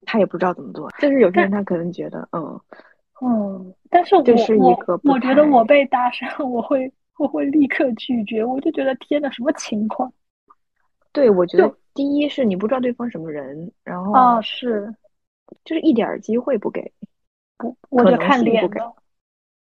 [0.04, 0.90] 他也不知道怎么做。
[0.98, 2.60] 就是有些人他可能觉得，嗯，
[3.20, 10.12] 嗯，但是我这是一我个不我觉得太我被搭讪，我会我会立刻拒绝，我就觉得天呐，什么情况
[11.12, 14.40] 对，我觉得第一是你不知道对方什么人，然后啊？
[14.40, 14.94] 是
[15.64, 16.90] 就是一点儿机会不给，
[17.58, 18.92] 不，我就看脸的。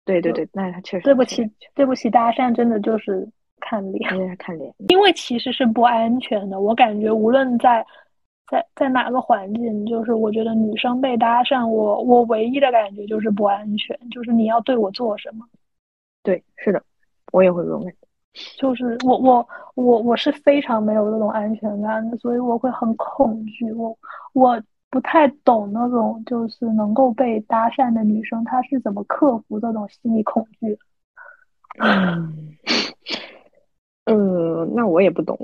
[0.05, 3.27] 对对对，那他确实对不起，对不起，搭讪真的就是
[3.59, 4.37] 看脸。
[4.37, 4.73] 看脸。
[4.87, 6.61] 因为其实是不安全的。
[6.61, 7.85] 我感觉无论在
[8.47, 15.45] 在在哪个环境，就是我觉得女生被搭讪，我我唯一的感觉就是不安全，就是你要对我做什么，
[16.23, 16.83] 对，是的，
[17.31, 17.97] 我也会这种感觉。
[18.57, 23.71] 就是我我我我是非常没有那种安全感的，所以我会很恐惧。
[23.73, 23.97] 我
[24.33, 24.61] 我
[24.91, 30.77] 不太懂那种就是能够被搭讪的女生，她是怎么克服这种心理恐惧。
[31.79, 32.55] 嗯，
[34.05, 35.37] 呃，那我也不懂，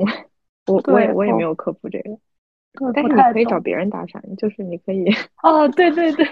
[0.67, 2.17] 我我也我我也没有克服这个，
[2.93, 3.59] 但是你可以找。
[3.59, 5.05] 别人搭讪，就是你可以。
[5.41, 6.25] 哦，对对对，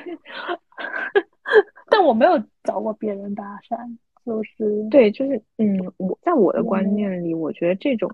[1.89, 8.09] 但我没有找过别人搭讪，就是对，就是嗯，我在我的观念里，我觉得这种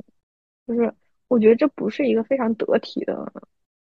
[0.66, 0.94] 就是，
[1.28, 3.32] 我觉得这不是一个非常得体的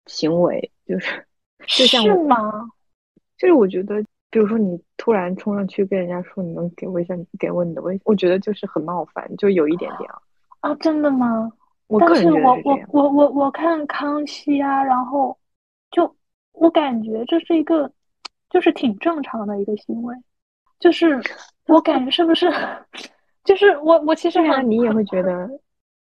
[0.07, 1.25] 行为，就是
[1.67, 2.69] 就像我，是吗？
[3.39, 10.19] 就是我觉得，比如说你突然冲上去跟人家说你能给我一下，给我你的微信，我觉得就是很冒犯，就有一点点啊。
[10.61, 11.53] 啊，真的吗？
[11.87, 12.57] 我个人但是我。
[12.65, 15.37] 我我我我看康熙啊，然后
[15.93, 16.13] 就
[16.53, 17.89] 我感觉这是一个
[18.51, 20.17] 就是挺正常的一个行为，
[20.79, 21.21] 就是
[21.67, 22.47] 我感觉是不是
[23.45, 25.49] 就是我我其实你也会觉得，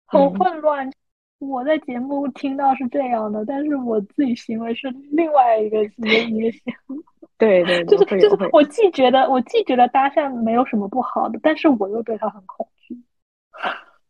[0.07, 0.91] 很嗯，混乱。
[1.39, 6.97] 我在节目听到是这样的，但是我自己行为是另外一个一个一个行为。
[7.37, 8.20] 对对对，就是。
[8.20, 12.97] 就是我既觉得我既觉得搭讪没有什么不好的，但是我又对他很恐惧。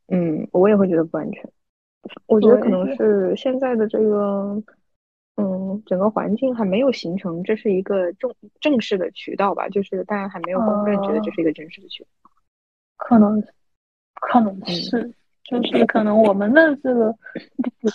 [0.08, 1.50] 嗯，我也会觉得不安全。
[2.26, 4.62] 我觉得可能是现在的这个，
[5.36, 12.30] 嗯，整个环境还没有形成，这是一个正正式的渠道吧，就是大家还没有公认，觉得这嗯，是一个正式的渠道。
[12.96, 13.42] 可能
[14.14, 15.14] 可能嗯，是，
[15.44, 17.16] 就是可能我们的这个，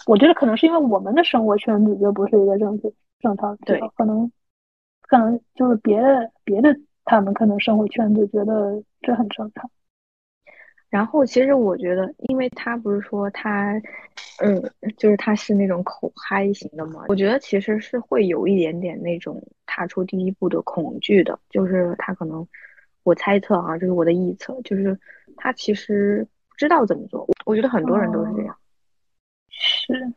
[0.07, 4.31] 我觉得可能是因为我们的生活圈子就不是一个正式正常渠对，道，可能
[5.01, 6.75] 可能就是别的别的
[7.05, 9.69] 他们可能生活圈子觉得这很正常。
[10.97, 13.79] 然后其实我觉得，因为他不是说他，
[14.39, 14.59] 嗯，
[14.97, 22.47] 就是他是那种口嗨型的嘛，我觉得其实是会有一点点那种踏出第一步的恐惧的，就是他可能，
[23.03, 24.99] 我猜测啊，这是我的臆测，就是
[25.35, 27.27] 他其实不知道怎么做。
[27.45, 28.57] 我觉得很多人都是这嗯，样，
[29.49, 30.13] 是，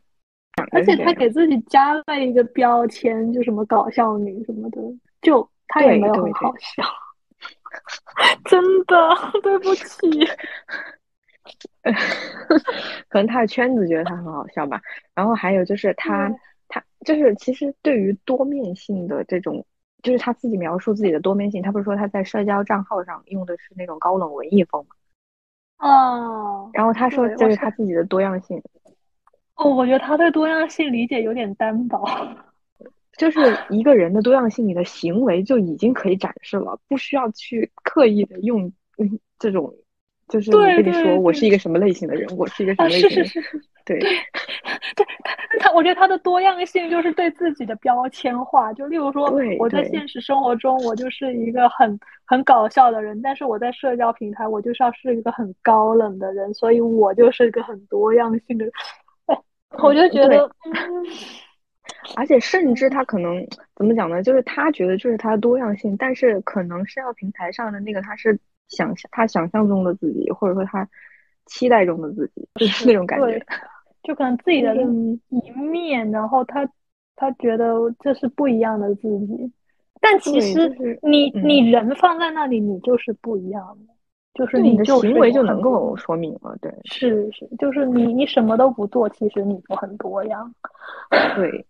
[0.73, 0.97] 而且。
[1.05, 4.81] 他给自己加了一个标签，就什么搞笑女什么的，
[5.21, 6.83] 就他也没有很好笑，
[8.45, 8.97] 真的，
[9.43, 10.09] 对不起。
[13.09, 14.81] 可能他的圈子觉得他很好笑吧。
[15.15, 16.37] 然后还有就是他对，
[16.69, 19.65] 他就是其实对于多面性的这种，
[20.03, 24.95] 就是他自己描述自己的多面性，他不是说他在社交账号上用的是那种高冷文艺风嘛？
[25.79, 28.63] 哦，然后他说对，这，是他自己的多样性，
[29.55, 32.05] 哦，我觉得他对多样性理解有点单薄。
[33.21, 39.75] 就是一个人的多样性，你的行为就已经可以展示了，不需要去刻意的用嗯这种，
[40.27, 44.09] 就是我对跟你说我是一个什么类型的人，我是一个什啊，么类型的人，是是是是，对对
[44.97, 45.05] 对，
[45.59, 48.73] 他他，我觉得他的多样性就是对自己的标签化。
[48.73, 58.73] 就例如说，我在现实生活中，我就是一个很很搞笑的人，但是我在社交平台，我就是要是一个很高冷的人，所以我就是一个很多样性的人。
[59.27, 59.37] 哎，
[59.83, 60.27] 我就觉。
[60.27, 60.73] 得，嗯，
[62.17, 64.23] 而且甚至他可能怎么讲呢？
[64.23, 68.39] 就是他觉得这是他的多样性，但是可能社交平台上的那个他是
[68.69, 70.89] 想象他想象中的自己，或者说他
[71.47, 73.45] 期待中的自己，就是那种感觉。
[74.03, 74.75] 就可能自己的
[75.29, 76.67] 一面，然后他
[77.17, 79.53] 他觉得这是不一样的自己，
[80.01, 83.93] 但其实你你人放在那里，你就是不一样的，
[84.33, 90.51] 就是你的行为就能够说明了，对，是是，就是你你什么都不做，其实你就很多样，
[91.37, 91.67] 对，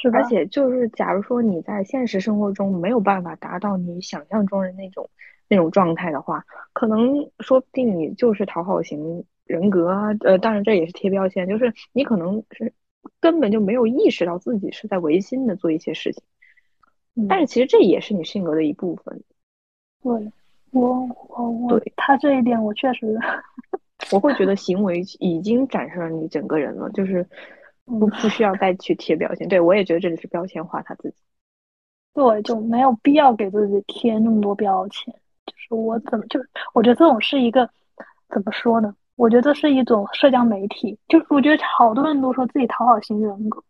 [0.00, 5.08] 是而且就是假如说你在现实生活中没有办法达到你想象中的那种
[5.48, 9.24] 那种状态的话，可能说不定你就是讨好型。
[9.48, 12.70] 人格啊，呃，当然这也是贴标签，就是你可能是
[13.18, 16.22] 根本就没有意识到自己是在违心的做一些事情，
[17.30, 19.22] 但是其实这也是你性格的一部分。
[20.02, 20.12] 对，
[20.72, 23.18] 我我我，他这一点我确实，
[24.12, 27.26] 我会觉得行为已经展示了你整个人了，就是
[27.88, 29.48] 不不需要再去贴标签。
[29.48, 31.16] 对我也觉得这里是标签化他自己。
[32.14, 35.14] 对，就没有必要给自己贴那么多标签。
[35.46, 36.40] 就是我怎么就
[36.74, 37.68] 我觉得这种是一个
[38.28, 38.94] 怎么说呢？
[39.16, 43.62] 我觉得这是一种社交媒体，就是我觉得好多人都说自己讨好型人格，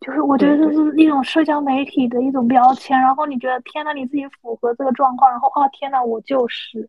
[0.00, 2.98] 就是我觉得这是一种社交媒体的一种标签。
[2.98, 6.88] 然后你觉得天呐，你自己符合这个状况，然后啊天呐，我就是。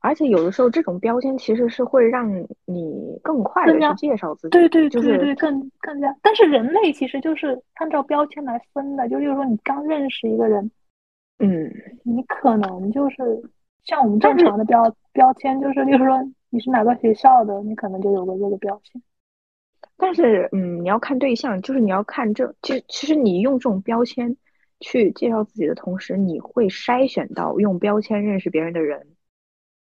[0.00, 2.28] 而且有的时候这种标签其实是会让
[2.64, 6.14] 你更快的去介绍自己，对对对对，更更加。
[6.22, 10.70] 但是人类其实就是按照标签来分的，就例如说你刚认识一个人，
[11.38, 11.72] 嗯，
[12.02, 13.16] 你可能就是
[13.84, 16.18] 像我们正常的标标签，就是例如说。
[16.52, 17.62] 你是哪个学校的？
[17.62, 19.00] 你可能就有个这个标签。
[19.96, 24.36] 但是，嗯，你要看对象，就是你要看这，其实其实你用这种标签
[24.80, 29.06] 去介绍自己的同时，你会筛选到用标签认识别人的人。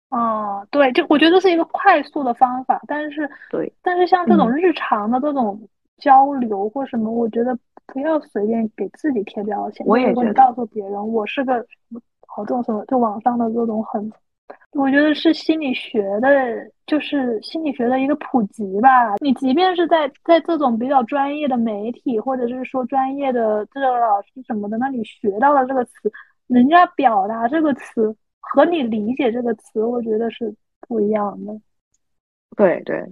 [0.10, 2.82] 哦，对，就我觉得这是一个快速的方法。
[2.88, 5.60] 但是，对，但是像这种日常的这种
[5.97, 9.86] 交流或什么，我觉得不要随便给自己贴标签。
[9.86, 11.64] 我也觉得，告诉别人我是个
[12.28, 14.12] 好这种什么，就网上的这种很。
[14.74, 16.30] 我觉得是心理学的，
[16.86, 19.16] 就是心理学的一个普及吧。
[19.20, 26.12] 你即便是在在这种比较专业的媒体，或者是说专业的这个老师什么的，那你学到了这个词，
[26.47, 31.60] 人家表达这个词和你理解这个词，我觉得是不一样的。
[32.56, 33.04] 对对，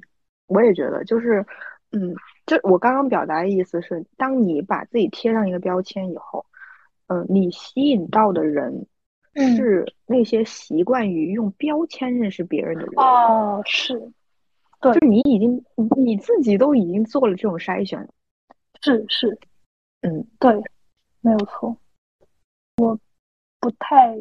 [0.48, 1.46] 我也觉得，就是，
[1.92, 2.16] 嗯，
[2.46, 6.46] 就我刚刚表达的意思是，当你把自己贴上一个标签以后，
[7.08, 8.88] 嗯，你吸引到的人。
[9.56, 13.94] 是那些习惯于用标签认识别人的人哦，是，
[14.82, 15.64] 对，就是你已经
[15.96, 18.10] 你自己都已经做了这种筛选，
[18.82, 19.38] 是是，
[20.02, 20.52] 嗯，对，
[21.22, 21.78] 没有错，
[22.78, 23.00] 我
[23.60, 24.18] 不太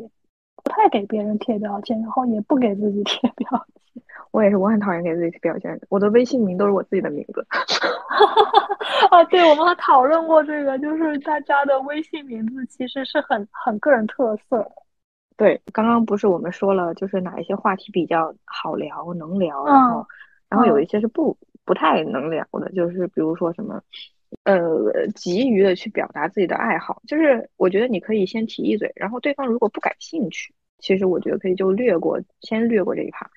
[0.67, 4.03] 不太给别人贴标签，然后也不给自己贴标签。
[4.33, 7.47] 我也是，我很讨厌给自己贴标签，我的微信名都是我自己的名字。
[9.11, 14.73] 啊，对，我们还讨论过这个，就是大家的微信名字其实是很很个人特色的。
[15.37, 20.05] 对，刚刚不是我们说了，就是哪一些话题比较好聊、能聊，然后，
[20.49, 23.81] 然后有一些是不不太能聊的，就是比如说什么，
[24.45, 33.29] 呃，急于的去表达自己的爱好，就是我觉得你可以先提一嘴，然后对方如果不感兴趣，其实我觉得可以就略过，先略过这一趴，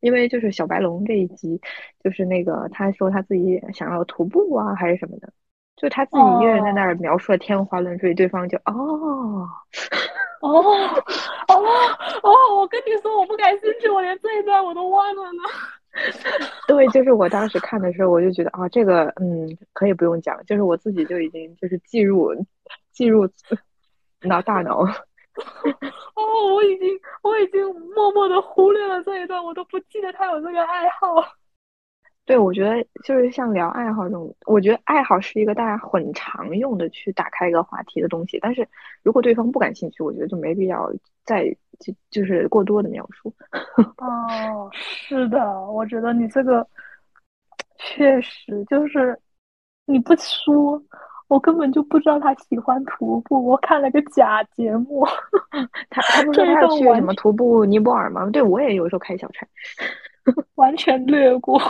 [0.00, 1.60] 因为就是小白龙这一集，
[2.02, 5.32] 就是那个他说他自己想要徒步啊，还是什么的。
[5.74, 9.48] 就他自己一个人在那儿描述的天花乱坠，对方就哦
[10.40, 10.48] 哦
[11.48, 11.54] 哦
[12.22, 12.30] 哦！
[12.56, 15.42] 我跟你说，我不感兴趣，我连这一段我都忘了呢。
[16.66, 22.34] 对，就是我当时看的时候，我就觉得啊，这个嗯，可以不用讲，就是我自己就已经就是记入
[22.92, 23.28] 记入
[24.22, 24.80] 脑大脑。
[24.82, 26.88] 哦，我已经
[27.22, 27.62] 我已经
[27.94, 31.06] 默默的忽略了这一段，我都不记得他有这个爱好。
[32.24, 38.38] 对，我觉得就是像聊爱好这种，我觉得爱好是一个大家很常用的去打开一个话题的东西。
[38.40, 38.66] 但是
[39.02, 40.88] 如果对方不感兴趣，我觉得就没必要
[41.24, 41.44] 再
[41.80, 43.34] 就就是过多的描述。
[43.98, 44.70] 哦，
[45.12, 45.38] 是的，
[45.70, 46.66] 我觉得你这个
[47.76, 49.18] 确实就是
[49.84, 50.82] 你不说，
[51.28, 53.44] 我根本就不知道他喜欢徒步。
[53.44, 55.06] 我看了个假节目，
[55.90, 58.28] 他他不是他要去什么徒步尼泊尔吗？
[58.30, 59.46] 对我也有时候开小差，
[60.56, 61.60] 完全略过。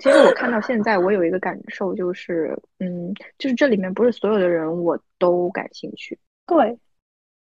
[0.00, 6.18] 其实我看到 现在，我有一个感受，就是，嗯，就是这里面不是所有的人我都感兴趣。
[6.46, 6.78] 对，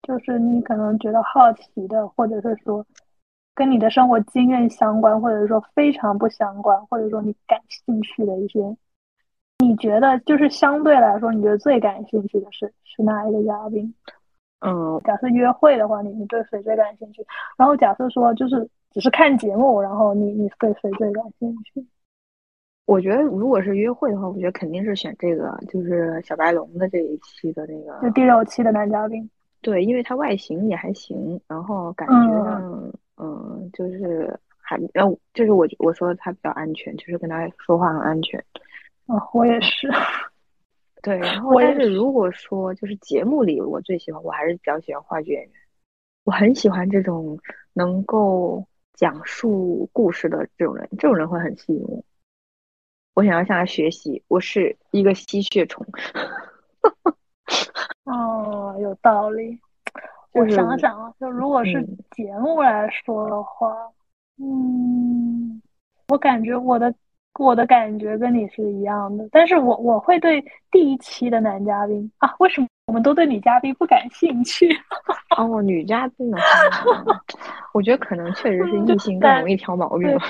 [0.04, 2.86] 就是你可能觉得好奇的，或者是说
[3.58, 8.60] 跟你的生活经验相关，或者说非常不相关，或者说你感兴趣的一些，
[9.58, 13.92] 你觉得就是相对来说，你觉得最感兴趣的是是哪一个嘉宾？
[14.60, 17.26] 嗯，假设约会的话，你你对谁最感兴趣？
[17.58, 21.84] 然后假设说就是只是看节目，然后你你对谁最感兴趣？
[22.86, 29.28] 我觉得如果是约会的话，我觉得肯定是选这个，就是小白龙的这一期的那个，就第六期的男嘉宾。
[29.62, 32.94] 对，因为他外形也还行，然后感觉上，嗯，
[33.74, 38.44] 就是还，然后就是我我说他比较安全，就是跟他说话很安全。
[39.08, 39.90] 哦，我也是。
[41.04, 45.52] 对，然后但是如果说就是节目里我最喜欢，我还是比较喜欢话剧演员，
[46.26, 47.40] 我很喜欢这种
[47.74, 52.04] 能够讲述故事的这种人，这种人会很吸引我。
[53.14, 55.86] 我想要向他学习，我是一个吸血虫。
[58.04, 59.60] 哦，有道理。
[60.34, 63.76] 我想想啊，就如果是节目来说的话，
[64.40, 65.62] 嗯，
[66.10, 66.94] 我感觉我的
[67.40, 74.70] 我的感觉跟你是一样的，但是我我会对第一期的男嘉宾啊，为什么我们都对女嘉宾不感兴趣？
[75.38, 77.24] 哦，女嘉宾的话，
[77.74, 80.26] 我觉得可能确实是异性更容易挑毛病吧，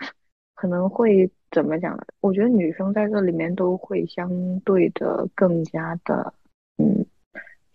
[0.54, 2.02] 可能会怎么讲呢？
[2.20, 4.28] 我觉得女生在这里面都会相
[4.60, 6.32] 对的更加的，
[6.78, 7.06] 嗯。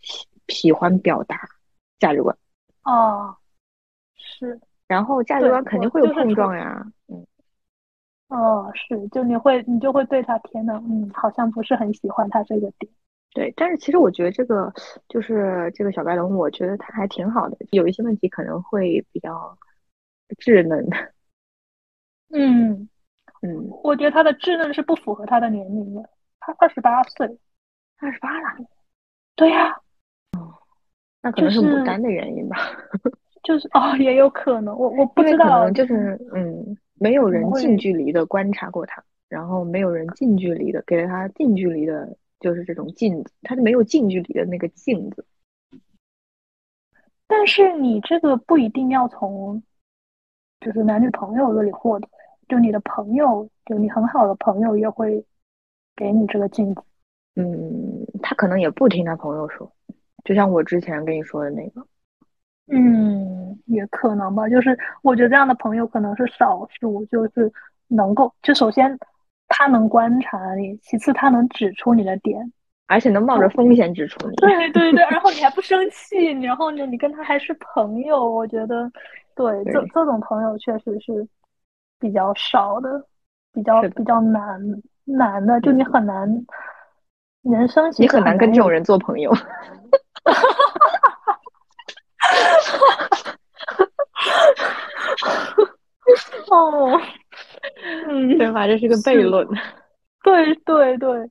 [0.03, 1.47] 喜喜欢表达
[2.02, 2.38] 价值观
[2.84, 3.38] 哦，
[4.18, 7.26] 是，然后价值观肯定会有碰撞呀，嗯，
[8.28, 12.91] 哦，是，就你会你就会对他天呐，嗯，好像不是很喜欢他这个点，
[13.34, 14.74] 对，但是其实我觉得这个
[15.08, 19.58] 就是这个小白龙，我觉得他还挺好的，有一些问题可能会比较
[20.39, 20.86] 稚嫩，
[22.30, 22.89] 嗯。
[23.43, 26.08] 嗯，我觉得他的稚嫩是不符合他的年龄的，
[26.39, 27.39] 他二十八岁，
[27.97, 28.68] 二十八了，
[29.36, 29.82] 对呀。
[31.22, 32.57] 那可能是牡丹的原因吧，
[33.43, 45.26] 就是哦，也有可能，我我不知道，就是嗯，没有人近距离的观察过他，然后没有人近距离的给了他近距离的，就是这种镜子，他就没有近距离的那个镜子。
[47.28, 49.61] 但是你这个不一定要从，
[50.59, 52.07] 就是男女朋友那里获得，
[52.49, 55.24] 就你的朋友，就你很好的朋友也会
[55.95, 56.82] 给你这个镜子。
[57.36, 59.72] 嗯，他可能也不听他朋友说。
[60.24, 61.86] 就像我之前跟你说的那个，
[62.67, 64.47] 嗯，也可能吧。
[64.47, 67.51] 就是我觉得这样的朋友可能是少数，就是
[67.88, 68.97] 能够，就首先
[69.47, 72.53] 他能观察你，其次他能指出你的点，
[72.88, 74.36] 而且能冒着风险指出你。
[74.38, 78.89] 对对对，然后你还不生气，然后呢，你跟他还是朋友，我觉得，
[79.36, 81.28] 对，这这种朋友确实是
[81.99, 83.05] 比较少的，
[83.51, 84.61] 比较比较难
[85.03, 86.45] 难的，就你很难，
[87.41, 89.32] 人生你很难跟这种人做朋友。
[90.24, 90.72] 哈哈哈
[91.26, 91.39] 哈哈！
[92.13, 93.09] 哈哈哈哈
[95.15, 95.72] 哈哈！
[96.51, 96.99] 哦，
[98.09, 98.67] 嗯，对吧？
[98.67, 99.47] 这是个悖论。
[100.24, 101.30] 对对对，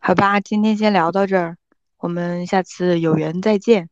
[0.00, 1.56] 好吧，今天先聊到这儿，
[1.98, 3.90] 我们下次有缘再见。